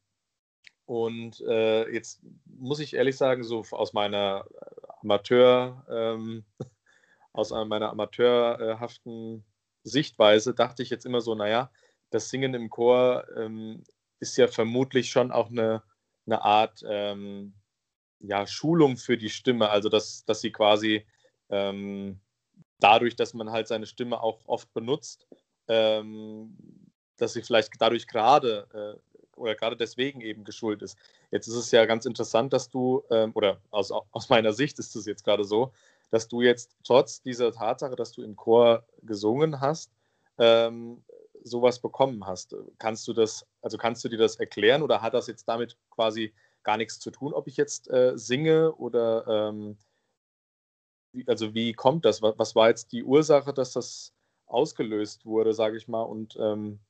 [0.87, 4.47] und äh, jetzt muss ich ehrlich sagen, so aus meiner
[5.07, 6.45] Amateur, ähm,
[7.33, 9.45] aus meiner amateurhaften
[9.85, 11.71] Sichtweise dachte ich jetzt immer so, naja,
[12.11, 13.85] das Singen im Chor ähm,
[14.19, 15.83] ist ja vermutlich schon auch eine,
[16.27, 17.55] eine Art ähm,
[18.19, 21.07] ja, Schulung für die Stimme, also dass, dass sie quasi
[21.51, 22.21] ähm,
[22.81, 25.29] dadurch, dass man halt seine Stimme auch oft benutzt,
[25.69, 26.57] ähm,
[27.16, 30.99] dass sie vielleicht dadurch gerade äh, oder gerade deswegen eben geschult ist.
[31.31, 34.96] Jetzt ist es ja ganz interessant, dass du, ähm, oder aus, aus meiner Sicht ist
[34.96, 35.72] es jetzt gerade so,
[36.11, 39.92] dass du jetzt trotz dieser Tatsache, dass du im Chor gesungen hast,
[40.38, 41.03] ähm,
[41.42, 42.55] sowas bekommen hast.
[42.79, 46.35] Kannst du das, also kannst du dir das erklären oder hat das jetzt damit quasi
[46.62, 49.77] gar nichts zu tun, ob ich jetzt äh, singe oder ähm,
[51.27, 52.20] also wie kommt das?
[52.22, 54.12] Was, was, war jetzt die Ursache, dass das
[54.46, 56.03] ausgelöst wurde, sage ich mal?
[56.03, 56.81] Und ähm,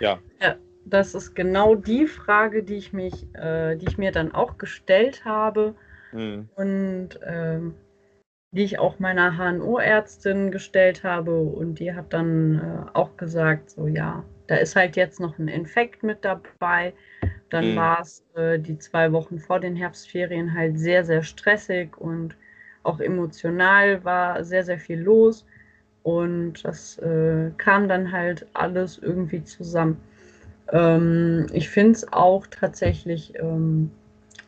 [0.00, 0.18] ja.
[0.40, 0.56] ja.
[0.88, 5.24] Das ist genau die Frage, die ich mich, äh, die ich mir dann auch gestellt
[5.24, 5.74] habe
[6.12, 6.48] mhm.
[6.54, 7.74] und ähm,
[8.52, 13.88] die ich auch meiner HNO-Ärztin gestellt habe und die hat dann äh, auch gesagt, so
[13.88, 16.94] ja, da ist halt jetzt noch ein Infekt mit dabei.
[17.50, 17.76] Dann mhm.
[17.76, 22.36] war es äh, die zwei Wochen vor den Herbstferien halt sehr, sehr stressig und
[22.84, 25.44] auch emotional war sehr, sehr viel los.
[26.04, 30.00] Und das äh, kam dann halt alles irgendwie zusammen.
[30.72, 33.90] Ähm, ich finde es auch tatsächlich, ähm,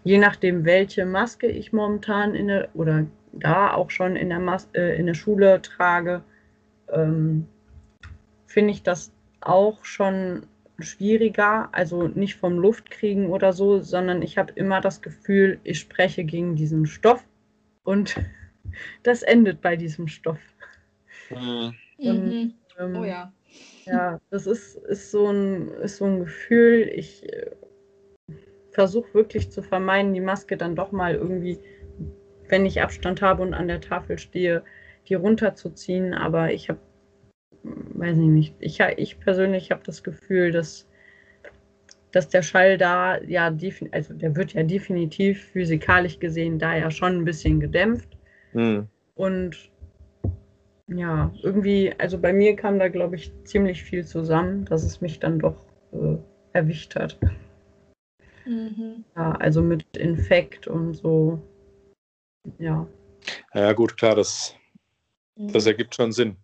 [0.04, 4.68] je nachdem, welche Maske ich momentan in der, oder da auch schon in der, Mas
[4.72, 6.22] äh, in der Schule trage,
[6.90, 7.46] ähm,
[8.46, 10.46] finde ich das auch schon
[10.81, 16.24] schwieriger, also nicht vom Luftkriegen oder so, sondern ich habe immer das Gefühl, ich spreche
[16.24, 17.24] gegen diesen Stoff
[17.85, 18.16] und
[19.02, 20.38] das endet bei diesem Stoff.
[21.31, 21.74] Mhm.
[21.98, 23.33] Und, ähm, oh ja.
[23.87, 27.50] Ja, das ist, ist, so, ein, ist so ein Gefühl, ich äh,
[28.70, 31.58] versuche wirklich zu vermeiden, die Maske dann doch mal irgendwie,
[32.48, 34.62] wenn ich Abstand habe und an der Tafel stehe,
[35.08, 36.80] die runterzuziehen, aber ich habe
[37.62, 38.54] weiß ich nicht.
[38.61, 40.88] Ich, ich persönlich habe das Gefühl, dass,
[42.12, 43.54] dass der Schall da ja,
[43.92, 48.16] also der wird ja definitiv physikalisch gesehen da ja schon ein bisschen gedämpft.
[48.52, 48.88] Mhm.
[49.14, 49.70] Und
[50.88, 55.20] ja, irgendwie, also bei mir kam da, glaube ich, ziemlich viel zusammen, dass es mich
[55.20, 55.57] dann doch
[55.92, 56.16] äh,
[56.53, 57.18] erwischt hat.
[58.46, 59.05] Mhm.
[59.14, 61.42] Ja, also mit Infekt und so.
[62.59, 62.88] Ja.
[63.53, 64.55] Ja, gut, klar, das,
[65.37, 65.68] das mhm.
[65.68, 66.37] ergibt schon Sinn.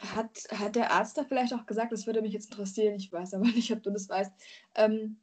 [0.00, 3.34] Hat, hat der Arzt da vielleicht auch gesagt, das würde mich jetzt interessieren, ich weiß
[3.34, 4.32] aber nicht, ob du das weißt,
[4.76, 5.18] ähm,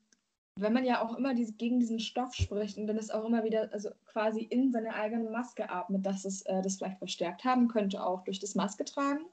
[0.59, 3.43] wenn man ja auch immer diese, gegen diesen Stoff spricht und dann ist auch immer
[3.43, 7.67] wieder, also quasi in seine eigene Maske atmet, dass es äh, das vielleicht verstärkt haben
[7.67, 9.25] könnte, auch durch das Maske tragen?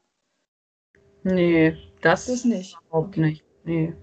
[1.23, 2.77] Nee, das, das nicht.
[2.89, 3.21] Überhaupt okay.
[3.21, 3.45] nicht.
[3.65, 3.95] Nee.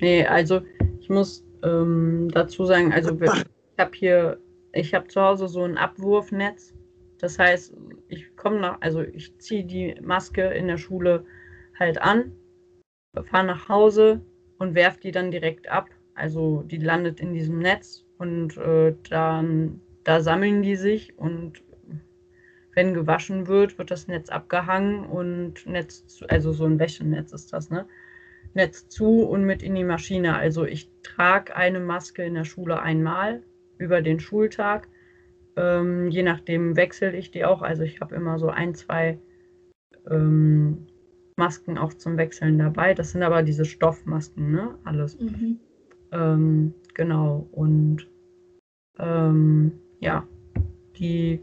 [0.00, 0.62] Nee, also
[1.00, 3.44] ich muss ähm, dazu sagen, also ich
[3.78, 4.40] habe hier,
[4.72, 6.74] ich habe zu Hause so ein Abwurfnetz
[7.22, 7.72] das heißt,
[8.08, 11.24] ich komme nach, also ich ziehe die Maske in der Schule
[11.78, 12.32] halt an,
[13.30, 14.20] fahre nach Hause
[14.62, 15.90] und werfe die dann direkt ab.
[16.14, 21.62] Also die landet in diesem Netz und äh, dann da sammeln die sich und
[22.74, 27.52] wenn gewaschen wird, wird das Netz abgehangen und Netz zu, also so ein Wäschenetz ist
[27.52, 27.86] das, ne?
[28.54, 30.36] Netz zu und mit in die Maschine.
[30.36, 33.42] Also ich trage eine Maske in der Schule einmal
[33.78, 34.88] über den Schultag
[35.56, 37.62] ähm, je nachdem wechsle ich die auch.
[37.62, 39.18] Also ich habe immer so ein, zwei
[40.10, 40.86] ähm,
[41.36, 42.94] Masken auch zum Wechseln dabei.
[42.94, 44.78] Das sind aber diese Stoffmasken, ne?
[44.84, 45.18] Alles.
[45.18, 45.58] Mhm.
[46.12, 47.48] Ähm, genau.
[47.52, 48.08] Und
[48.98, 50.26] ähm, ja,
[50.98, 51.40] die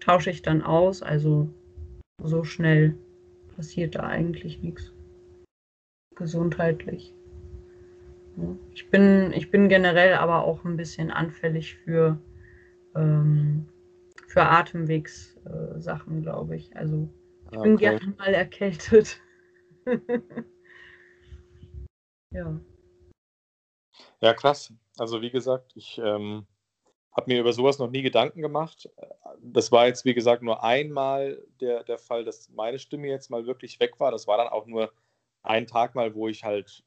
[0.00, 1.02] tausche ich dann aus.
[1.02, 1.48] Also
[2.22, 2.94] so schnell
[3.56, 4.92] passiert da eigentlich nichts.
[6.14, 7.14] Gesundheitlich.
[8.74, 12.18] Ich bin, ich bin generell aber auch ein bisschen anfällig für
[12.94, 13.66] ähm,
[14.32, 16.74] für Atemwegssachen, äh, glaube ich.
[16.74, 17.08] Also
[17.50, 17.68] ich okay.
[17.68, 19.20] bin gerne mal erkältet.
[22.30, 22.60] ja.
[24.20, 24.72] Ja, krass.
[24.98, 26.46] Also wie gesagt, ich ähm,
[27.12, 28.88] habe mir über sowas noch nie Gedanken gemacht.
[29.40, 33.46] Das war jetzt, wie gesagt, nur einmal der, der Fall, dass meine Stimme jetzt mal
[33.46, 34.10] wirklich weg war.
[34.10, 34.92] Das war dann auch nur
[35.42, 36.84] ein Tag mal, wo ich halt,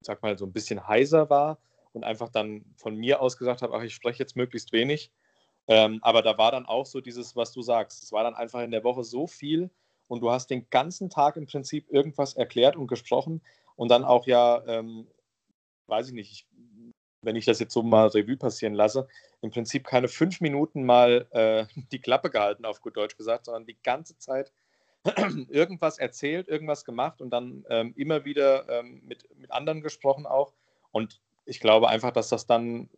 [0.00, 1.58] sag mal, so ein bisschen heiser war
[1.92, 5.12] und einfach dann von mir aus gesagt habe, ach, ich spreche jetzt möglichst wenig.
[5.68, 8.02] Ähm, aber da war dann auch so dieses, was du sagst.
[8.02, 9.70] Es war dann einfach in der Woche so viel
[10.12, 13.40] und du hast den ganzen Tag im Prinzip irgendwas erklärt und gesprochen
[13.76, 15.06] und dann auch ja, ähm,
[15.86, 16.46] weiß ich nicht, ich
[17.22, 19.08] wenn ich das jetzt so mal Revue passieren lasse,
[19.40, 23.64] im Prinzip keine fünf Minuten mal äh, die Klappe gehalten, auf gut Deutsch gesagt, sondern
[23.64, 24.52] die ganze Zeit
[25.48, 30.52] irgendwas erzählt, irgendwas gemacht und dann ähm, immer wieder ähm, mit, mit anderen gesprochen auch.
[30.90, 32.90] Und ich glaube einfach, dass das dann,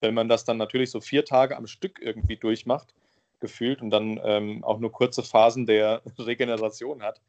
[0.00, 2.94] wenn man das dann natürlich so vier Tage am Stück irgendwie durchmacht,
[3.44, 7.20] gefühlt und dann ähm, auch nur kurze Phasen der Regeneration hat,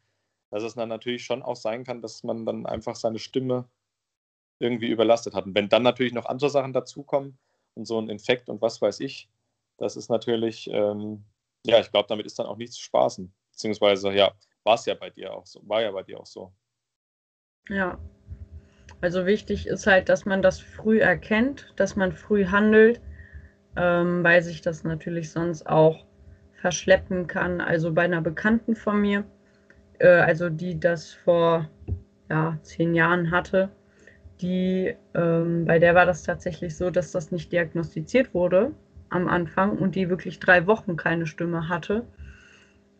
[0.50, 3.68] dass es dann natürlich schon auch sein kann, dass man dann einfach seine Stimme
[4.58, 5.44] irgendwie überlastet hat.
[5.44, 7.36] Und wenn dann natürlich noch andere Sachen dazukommen
[7.74, 9.28] und so ein Infekt und was weiß ich,
[9.76, 11.24] das ist natürlich, ähm,
[11.66, 13.30] ja, ich glaube, damit ist dann auch nichts zu spaßen.
[13.50, 14.32] Beziehungsweise, ja,
[14.64, 16.52] war es ja bei dir auch so, war ja bei dir auch so.
[17.68, 17.98] Ja.
[19.02, 23.02] Also wichtig ist halt, dass man das früh erkennt, dass man früh handelt,
[23.76, 26.05] ähm, weil sich das natürlich sonst auch
[26.66, 27.60] verschleppen kann.
[27.60, 29.24] Also bei einer Bekannten von mir,
[29.98, 31.68] äh, also die das vor
[32.28, 33.70] ja, zehn Jahren hatte,
[34.40, 38.72] die, ähm, bei der war das tatsächlich so, dass das nicht diagnostiziert wurde
[39.10, 42.04] am Anfang und die wirklich drei Wochen keine Stimme hatte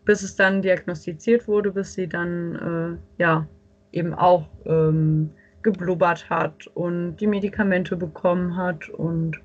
[0.07, 3.47] bis es dann diagnostiziert wurde, bis sie dann äh, ja
[3.93, 5.31] eben auch ähm,
[5.63, 9.39] geblubbert hat und die Medikamente bekommen hat und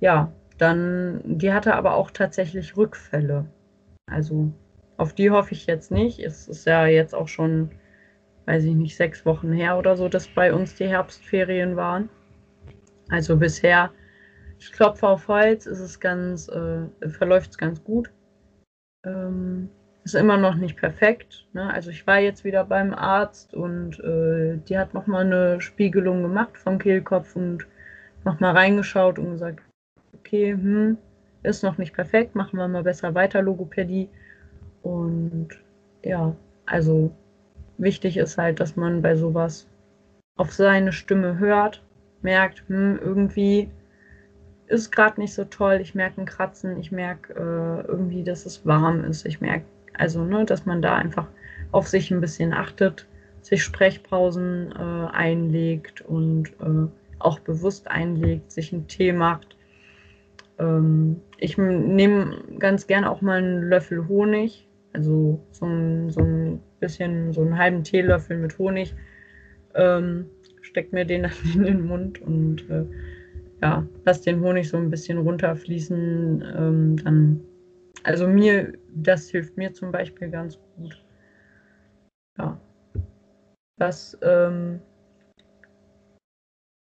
[0.00, 0.32] ja,
[0.64, 3.44] dann, die hatte aber auch tatsächlich Rückfälle.
[4.10, 4.50] Also
[4.96, 6.18] auf die hoffe ich jetzt nicht.
[6.18, 7.70] Es ist ja jetzt auch schon,
[8.46, 12.08] weiß ich nicht, sechs Wochen her oder so, dass bei uns die Herbstferien waren.
[13.10, 13.90] Also bisher,
[14.58, 18.10] ich klopfe auf Holz, ist es ganz, äh, verläuft es ganz gut.
[19.04, 19.68] Ähm,
[20.04, 21.46] ist immer noch nicht perfekt.
[21.52, 21.70] Ne?
[21.72, 26.56] Also ich war jetzt wieder beim Arzt und äh, die hat nochmal eine Spiegelung gemacht
[26.56, 27.66] vom Kehlkopf und
[28.24, 29.62] nochmal reingeschaut und gesagt,
[30.24, 30.96] okay, hm,
[31.42, 34.08] ist noch nicht perfekt, machen wir mal besser weiter Logopädie.
[34.82, 35.48] Und
[36.02, 36.34] ja,
[36.66, 37.10] also
[37.78, 39.66] wichtig ist halt, dass man bei sowas
[40.36, 41.82] auf seine Stimme hört,
[42.22, 43.68] merkt, hm, irgendwie
[44.66, 45.78] ist gerade nicht so toll.
[45.80, 49.26] Ich merke ein Kratzen, ich merke äh, irgendwie, dass es warm ist.
[49.26, 49.66] Ich merke,
[49.98, 51.26] also, ne, dass man da einfach
[51.70, 53.06] auf sich ein bisschen achtet,
[53.42, 59.53] sich Sprechpausen äh, einlegt und äh, auch bewusst einlegt, sich einen Tee macht.
[60.58, 66.60] Ähm, ich nehme ganz gerne auch mal einen Löffel Honig, also so ein, so ein
[66.80, 68.94] bisschen, so einen halben Teelöffel mit Honig,
[69.74, 70.26] ähm,
[70.62, 72.84] steckt mir den dann in den Mund und äh,
[73.62, 76.44] ja, lass den Honig so ein bisschen runterfließen.
[76.56, 77.40] Ähm, dann,
[78.02, 81.02] also mir, das hilft mir zum Beispiel ganz gut.
[82.38, 82.60] Ja.
[83.78, 84.80] Was, ähm,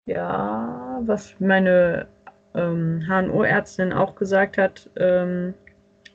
[0.08, 2.08] ja, was meine
[2.56, 5.54] ähm, HNO-Ärztin auch gesagt hat, ähm,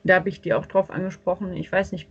[0.03, 1.53] da habe ich die auch drauf angesprochen.
[1.53, 2.09] Ich weiß nicht,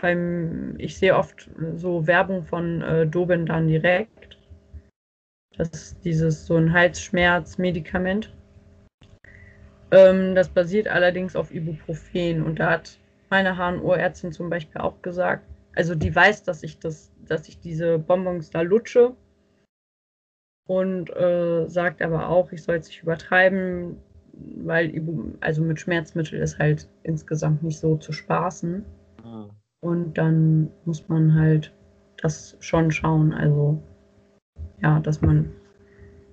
[0.00, 4.38] beim, ich sehe oft so Werbung von äh, Doben dann direkt.
[5.56, 8.32] Das ist dieses so ein Halsschmerzmedikament.
[9.90, 12.98] Ähm, das basiert allerdings auf Ibuprofen und da hat
[13.30, 17.98] meine HNO-Ärztin zum Beispiel auch gesagt, also die weiß, dass ich das, dass ich diese
[17.98, 19.14] Bonbons da lutsche
[20.68, 23.96] und äh, sagt aber auch, ich soll es nicht übertreiben,
[24.32, 28.84] weil Ibu, also mit Schmerzmittel ist halt insgesamt nicht so zu spaßen.
[29.24, 29.50] Mhm.
[29.80, 31.72] Und dann muss man halt
[32.18, 33.32] das schon schauen.
[33.32, 33.82] Also
[34.82, 35.50] ja, dass man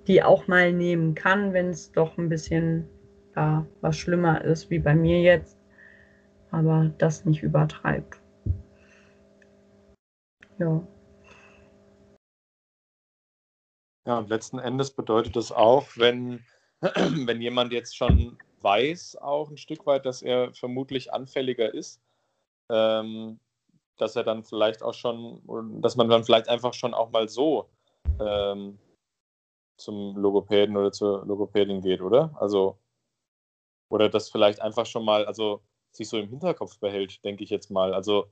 [0.06, 2.90] die auch mal nehmen kann, wenn es doch ein bisschen
[3.38, 5.58] ja, was schlimmer ist, wie bei mir jetzt,
[6.52, 8.20] aber das nicht übertreibt.
[10.60, 10.86] Ja.
[14.06, 16.44] Ja, und letzten Endes bedeutet das auch, wenn,
[16.82, 22.02] wenn jemand jetzt schon weiß, auch ein Stück weit, dass er vermutlich anfälliger ist,
[22.70, 23.40] ähm,
[23.98, 25.42] dass er dann vielleicht auch schon,
[25.82, 27.70] dass man dann vielleicht einfach schon auch mal so
[28.20, 28.78] ähm,
[29.78, 32.36] zum Logopäden oder zur Logopädin geht, oder?
[32.40, 32.78] Also,
[33.90, 37.72] oder das vielleicht einfach schon mal, also sich so im Hinterkopf behält, denke ich jetzt
[37.72, 37.94] mal.
[37.94, 38.28] Also,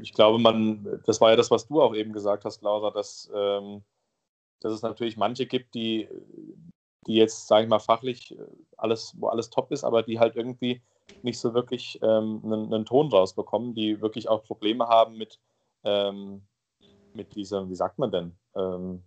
[0.00, 3.30] ich, glaube, man, das war ja das, was du auch eben gesagt hast, Laura, dass,
[3.34, 3.82] ähm,
[4.60, 6.08] dass es natürlich manche gibt, die,
[7.06, 8.36] die jetzt, sage ich mal, fachlich
[8.76, 10.82] alles, wo alles top ist, aber die halt irgendwie
[11.22, 15.38] nicht so wirklich ähm, einen, einen, Ton rausbekommen, die wirklich auch Probleme haben mit,
[15.84, 16.42] ähm,
[17.14, 19.02] mit dieser, wie sagt man denn, ähm,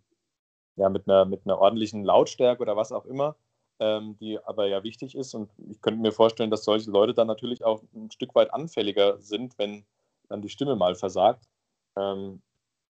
[0.76, 3.36] ja, mit einer, mit einer ordentlichen Lautstärke oder was auch immer,
[3.80, 5.34] ähm, die aber ja wichtig ist.
[5.34, 9.20] Und ich könnte mir vorstellen, dass solche Leute dann natürlich auch ein Stück weit anfälliger
[9.20, 9.86] sind, wenn
[10.30, 11.45] dann die Stimme mal versagt.
[11.97, 12.41] Ähm,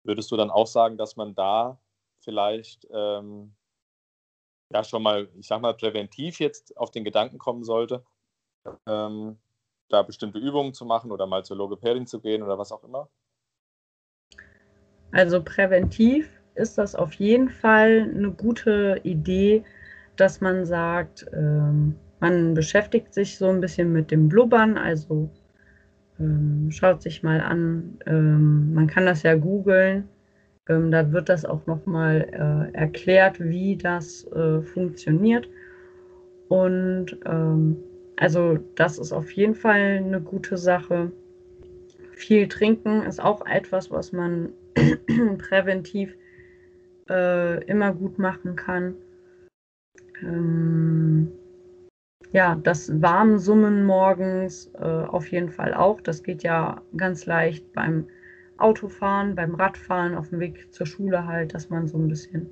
[0.03, 1.79] würdest du dann auch sagen, dass man da
[2.19, 3.55] vielleicht ähm,
[4.71, 8.03] ja schon mal, ich sag mal, präventiv jetzt auf den Gedanken kommen sollte,
[8.87, 9.39] ähm,
[9.89, 13.09] da bestimmte Übungen zu machen oder mal zur Logopädin zu gehen oder was auch immer?
[15.11, 19.63] Also präventiv ist das auf jeden Fall eine gute Idee,
[20.17, 25.29] dass man sagt, ähm, man beschäftigt sich so ein bisschen mit dem Blubbern, also
[26.19, 30.07] ähm, schaut sich mal an, ähm, man kann das ja googeln,
[30.67, 32.27] ähm, da wird das auch nochmal
[32.73, 35.49] äh, erklärt, wie das äh, funktioniert.
[36.47, 37.77] Und ähm,
[38.17, 41.11] also das ist auf jeden Fall eine gute Sache.
[42.11, 44.49] Viel trinken ist auch etwas, was man
[45.37, 46.15] präventiv
[47.09, 48.95] äh, immer gut machen kann.
[50.21, 51.31] Ähm,
[52.31, 55.99] ja, das Warmsummen morgens äh, auf jeden Fall auch.
[56.01, 58.07] Das geht ja ganz leicht beim
[58.57, 62.49] Autofahren, beim Radfahren, auf dem Weg zur Schule halt, dass man so ein bisschen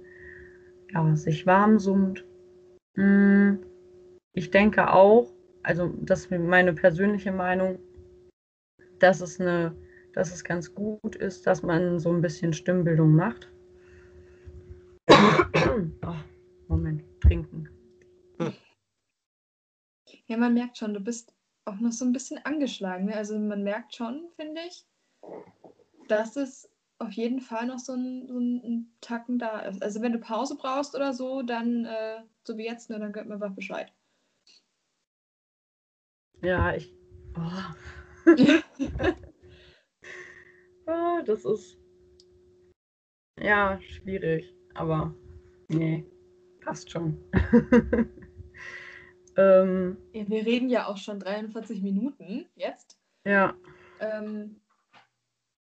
[0.92, 2.26] ja, sich warm summt.
[2.96, 3.60] Hm,
[4.34, 7.78] ich denke auch, also das ist meine persönliche Meinung,
[9.00, 9.76] dass es, eine,
[10.14, 13.52] dass es ganz gut ist, dass man so ein bisschen Stimmbildung macht.
[15.10, 16.16] oh,
[16.68, 17.70] Moment, trinken.
[20.28, 21.34] Ja, man merkt schon, du bist
[21.66, 23.06] auch noch so ein bisschen angeschlagen.
[23.06, 23.16] Ne?
[23.16, 24.86] Also man merkt schon, finde ich,
[26.08, 26.70] dass es
[27.00, 29.82] auf jeden Fall noch so ein, so ein Tacken da ist.
[29.82, 33.26] Also wenn du Pause brauchst oder so, dann äh, so wie jetzt, ne, dann gib
[33.26, 33.92] mir einfach Bescheid.
[36.42, 36.94] Ja, ich.
[37.36, 38.32] Oh.
[40.88, 41.78] oh, das ist
[43.40, 45.14] ja schwierig, aber
[45.70, 46.06] nee,
[46.62, 47.18] passt schon.
[49.38, 52.98] ähm, wir reden ja auch schon 43 Minuten jetzt.
[53.24, 53.54] Ja.
[54.00, 54.60] Ähm,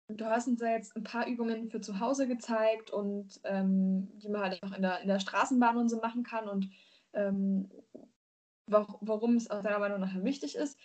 [0.07, 4.29] du hast uns ja jetzt ein paar Übungen für zu Hause gezeigt und ähm, die
[4.29, 6.69] man halt auch in der, in der Straßenbahn und so machen kann und
[7.13, 7.69] ähm,
[8.67, 10.77] warum es aus deiner Meinung nach wichtig ist.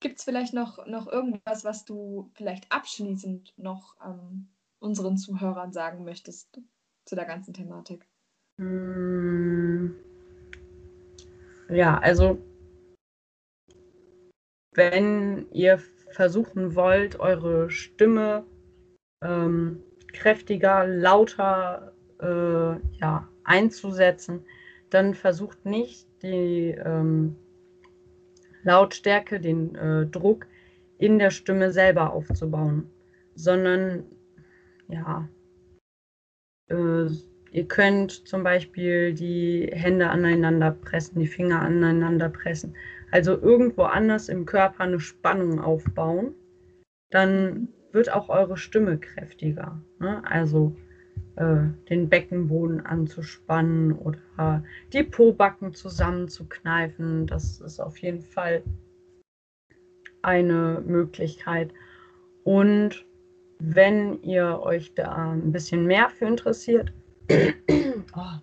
[0.00, 4.48] Gibt es vielleicht noch, noch irgendwas, was du vielleicht abschließend noch ähm,
[4.78, 6.60] unseren Zuhörern sagen möchtest
[7.04, 8.06] zu der ganzen Thematik?
[8.58, 9.96] Hm.
[11.68, 12.38] Ja, also
[14.72, 15.78] wenn ihr
[16.12, 18.44] versuchen wollt, eure Stimme
[19.22, 24.44] ähm, kräftiger, lauter äh, ja, einzusetzen,
[24.90, 27.36] dann versucht nicht die ähm,
[28.62, 30.46] Lautstärke, den äh, Druck
[30.98, 32.90] in der Stimme selber aufzubauen,
[33.34, 34.04] sondern
[34.88, 35.28] ja,
[36.68, 37.08] äh,
[37.52, 42.74] ihr könnt zum Beispiel die Hände aneinander pressen, die Finger aneinander pressen,
[43.10, 46.34] also irgendwo anders im Körper eine Spannung aufbauen,
[47.10, 49.80] dann wird auch eure Stimme kräftiger.
[50.00, 50.22] Ne?
[50.26, 50.76] Also
[51.36, 57.26] äh, den Beckenboden anzuspannen oder die Pobacken zusammenzukneifen.
[57.26, 58.62] Das ist auf jeden Fall
[60.22, 61.72] eine Möglichkeit.
[62.44, 63.06] Und
[63.58, 66.92] wenn ihr euch da ein bisschen mehr für interessiert,
[67.28, 68.40] oh,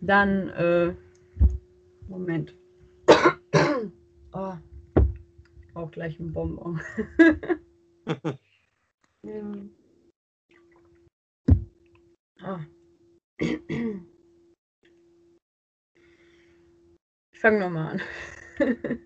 [0.00, 0.94] dann äh,
[2.08, 2.54] Moment.
[4.32, 4.54] Oh,
[5.74, 6.80] auch gleich ein Bonbon.
[9.22, 9.56] ja.
[12.40, 12.60] Ah.
[13.40, 13.60] Ich
[17.40, 18.00] fange nochmal an.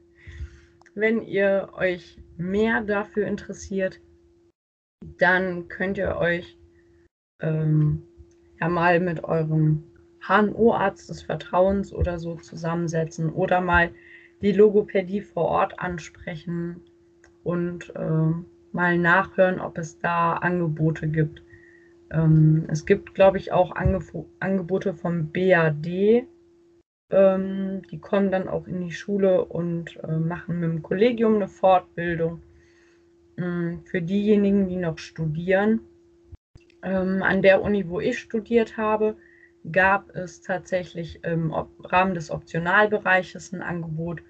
[0.95, 4.03] Wenn ihr euch mehr dafür interessiert,
[5.17, 6.59] dann könnt ihr euch
[7.41, 8.07] ähm,
[8.63, 9.83] ja mal mit eurem
[10.21, 13.91] HNO-Arzt des Vertrauens oder so zusammensetzen oder mal
[14.41, 16.81] die Logopädie vor Ort ansprechen
[17.43, 18.33] und äh,
[18.71, 21.43] mal nachhören, ob es da Angebote gibt.
[22.13, 26.25] Ähm, es gibt, glaube ich, auch Angef Angebote vom BAD.
[27.11, 31.49] Ähm, die kommen dann auch in die Schule und äh, machen mit dem Kollegium eine
[31.49, 32.43] Fortbildung.
[33.37, 35.81] Ähm, für diejenigen, die noch studieren,
[36.83, 39.17] ähm, an der Uni, wo ich studiert habe,
[39.71, 41.53] gab es tatsächlich im
[41.85, 44.23] Rahmen des Optionalbereiches ein Angebot,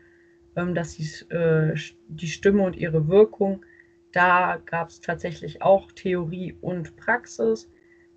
[0.56, 1.74] ähm, dass die, äh,
[2.08, 3.64] die Stimme und ihre Wirkung
[4.12, 7.70] da gab es tatsächlich auch Theorie und Praxis.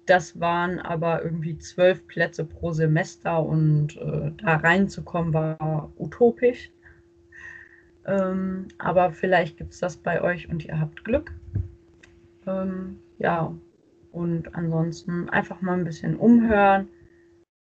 [0.06, 6.72] Das waren aber irgendwie zwölf Plätze pro Semester und äh, da reinzukommen war utopisch.
[8.06, 11.34] Ähm, aber vielleicht gibt es das bei euch und ihr habt Glück.
[12.46, 13.56] Ähm, ja,
[14.16, 16.88] und ansonsten einfach mal ein bisschen umhören.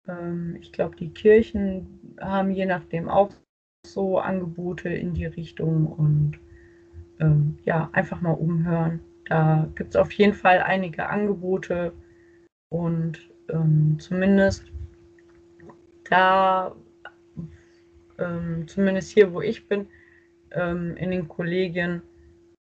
[0.07, 3.31] Ähm, ich glaube, die Kirchen haben je nachdem auch
[3.87, 6.39] so Angebote in die Richtung und
[7.19, 8.99] ähm, ja, einfach mal umhören.
[9.25, 11.93] Da gibt es auf jeden Fall einige Angebote
[12.69, 14.65] und ähm, zumindest
[16.03, 16.75] da,
[18.19, 19.87] ähm, zumindest hier, wo ich bin,
[20.51, 22.01] ähm, in den Kollegien,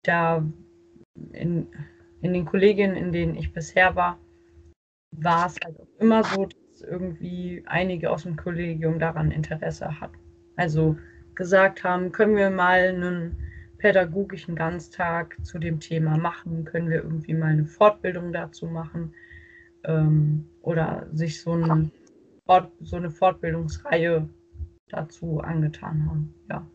[0.04, 0.44] da
[1.32, 1.66] in,
[2.22, 4.18] in den Kollegien, in denen ich bisher war,
[5.12, 10.18] war es halt auch immer so, dass irgendwie einige aus dem Kollegium daran Interesse hatten.
[10.56, 10.96] Also
[11.34, 13.36] gesagt haben, können wir mal einen
[13.78, 19.14] pädagogischen Ganztag zu dem Thema machen, können wir irgendwie mal eine Fortbildung dazu machen
[19.84, 21.90] ähm, oder sich so, ein,
[22.80, 24.28] so eine Fortbildungsreihe
[24.88, 26.34] dazu angetan haben.
[26.50, 26.66] Ja.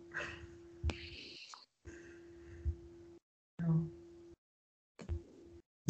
[3.61, 3.94] ja.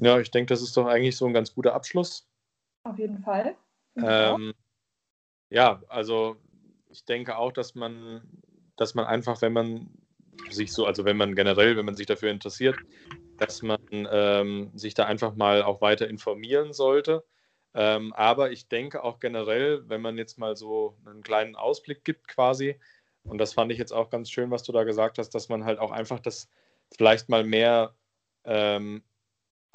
[0.02, 2.28] Ja, ich denke, das ist doch eigentlich so ein ganz guter Abschluss.
[2.84, 3.56] Auf jeden Fall.
[3.98, 4.54] Ähm,
[5.50, 6.38] ja, also
[6.90, 8.22] ich denke auch, dass man,
[8.76, 9.90] dass man einfach, wenn man
[10.50, 12.78] sich so, also wenn man generell, wenn man sich dafür interessiert,
[13.38, 17.24] dass man ähm, sich da einfach mal auch weiter informieren sollte.
[17.74, 22.28] Ähm, aber ich denke auch generell, wenn man jetzt mal so einen kleinen Ausblick gibt
[22.28, 22.80] quasi,
[23.24, 25.66] und das fand ich jetzt auch ganz schön, was du da gesagt hast, dass man
[25.66, 26.50] halt auch einfach das
[26.96, 27.96] vielleicht mal mehr
[28.44, 29.04] ähm,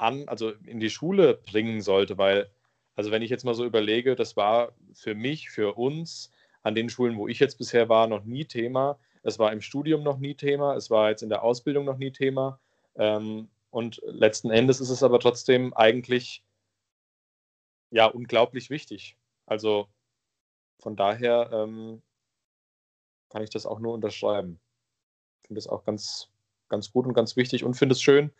[0.01, 2.49] an, also in die Schule bringen sollte, weil,
[2.95, 6.31] also wenn ich jetzt mal so überlege, das war für mich, für uns
[6.63, 8.99] an den Schulen, wo ich jetzt bisher war, noch nie Thema.
[9.23, 12.11] Es war im Studium noch nie Thema, es war jetzt in der Ausbildung noch nie
[12.11, 12.59] Thema.
[12.95, 16.43] Ähm, und letzten Endes ist es aber trotzdem eigentlich
[17.91, 19.17] ja unglaublich wichtig.
[19.45, 19.87] Also
[20.79, 22.01] von daher ähm,
[23.29, 24.59] kann ich das auch nur unterschreiben.
[25.41, 26.29] Ich finde es auch ganz,
[26.69, 28.31] ganz gut und ganz wichtig und finde es schön,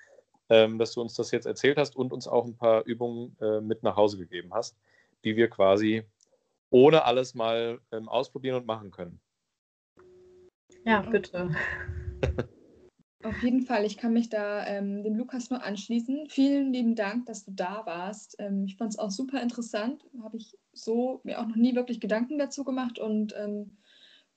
[0.77, 3.83] dass du uns das jetzt erzählt hast und uns auch ein paar Übungen äh, mit
[3.83, 4.77] nach Hause gegeben hast,
[5.23, 6.03] die wir quasi
[6.69, 9.19] ohne alles mal ähm, ausprobieren und machen können.
[10.85, 11.51] Ja, bitte.
[13.23, 16.27] Auf jeden Fall, ich kann mich da ähm, dem Lukas nur anschließen.
[16.29, 18.35] Vielen lieben Dank, dass du da warst.
[18.39, 20.03] Ähm, ich fand es auch super interessant.
[20.23, 23.77] Habe ich so mir auch noch nie wirklich Gedanken dazu gemacht und ähm,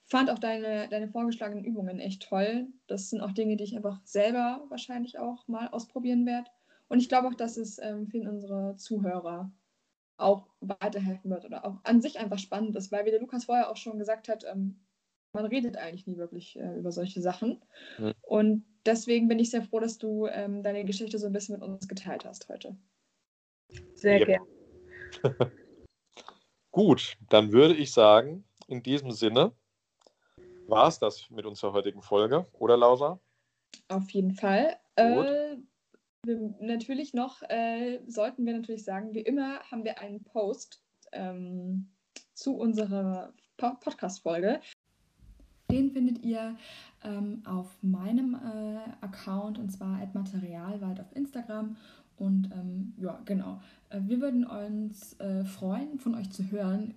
[0.07, 2.68] fand auch deine, deine vorgeschlagenen Übungen echt toll.
[2.86, 6.50] Das sind auch Dinge, die ich einfach selber wahrscheinlich auch mal ausprobieren werde.
[6.88, 9.50] Und ich glaube auch, dass es ähm, vielen unserer Zuhörer
[10.16, 13.70] auch weiterhelfen wird oder auch an sich einfach spannend ist, weil wie der Lukas vorher
[13.70, 14.84] auch schon gesagt hat, ähm,
[15.32, 17.61] man redet eigentlich nie wirklich äh, über solche Sachen.
[17.98, 18.12] Mhm.
[18.22, 21.68] Und deswegen bin ich sehr froh, dass du ähm, deine Geschichte so ein bisschen mit
[21.68, 22.76] uns geteilt hast heute.
[23.94, 24.24] Sehr ja.
[24.26, 24.46] gerne.
[26.70, 29.52] Gut, dann würde ich sagen, in diesem Sinne,
[30.66, 33.18] war es das mit unserer heutigen Folge, oder Laura?
[33.88, 34.76] Auf jeden Fall.
[34.96, 35.56] Äh,
[36.24, 41.90] wir, natürlich noch, äh, sollten wir natürlich sagen, wie immer haben wir einen Post ähm,
[42.34, 44.60] zu unserer po Podcast-Folge.
[45.70, 46.56] Den findet ihr
[47.02, 51.76] ähm, auf meinem äh, Account und zwar Materialwald auf Instagram.
[52.16, 53.60] Und ähm, ja, genau.
[53.90, 56.94] Äh, wir würden uns äh, freuen, von euch zu hören,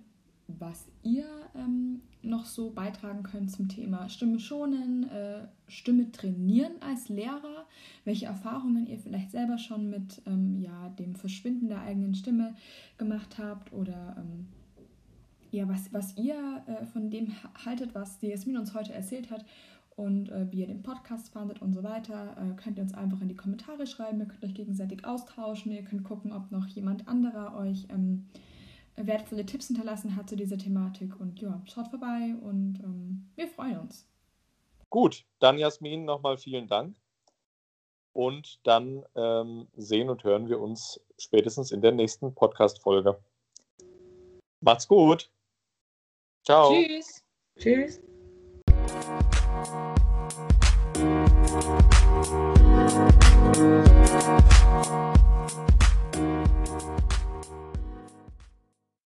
[0.48, 7.08] was ihr ähm, noch so beitragen könnt zum Thema Stimme schonen, äh, Stimme trainieren als
[7.08, 7.66] Lehrer,
[8.04, 12.54] welche Erfahrungen ihr vielleicht selber schon mit ähm, ja, dem Verschwinden der eigenen Stimme
[12.96, 14.46] gemacht habt oder ähm,
[15.50, 17.32] ja, was, was ihr äh, von dem
[17.64, 19.44] haltet, was die Jasmin uns heute erzählt hat
[19.96, 23.20] und äh, wie ihr den Podcast fandet und so weiter, äh, könnt ihr uns einfach
[23.20, 24.20] in die Kommentare schreiben.
[24.20, 25.72] Ihr könnt euch gegenseitig austauschen.
[25.72, 28.26] Ihr könnt gucken, ob noch jemand anderer euch ähm,
[29.06, 31.18] wertvolle Tipps hinterlassen hat zu dieser Thematik.
[31.20, 34.06] Und ja, schaut vorbei und ähm, wir freuen uns.
[34.90, 36.96] Gut, dann Jasmin nochmal vielen Dank.
[38.12, 43.18] Und dann ähm, sehen und hören wir uns spätestens in der nächsten Podcast-Folge.
[44.60, 45.30] Macht's gut.
[46.44, 46.72] Ciao.
[46.72, 47.22] Tschüss.
[47.58, 48.00] Tschüss.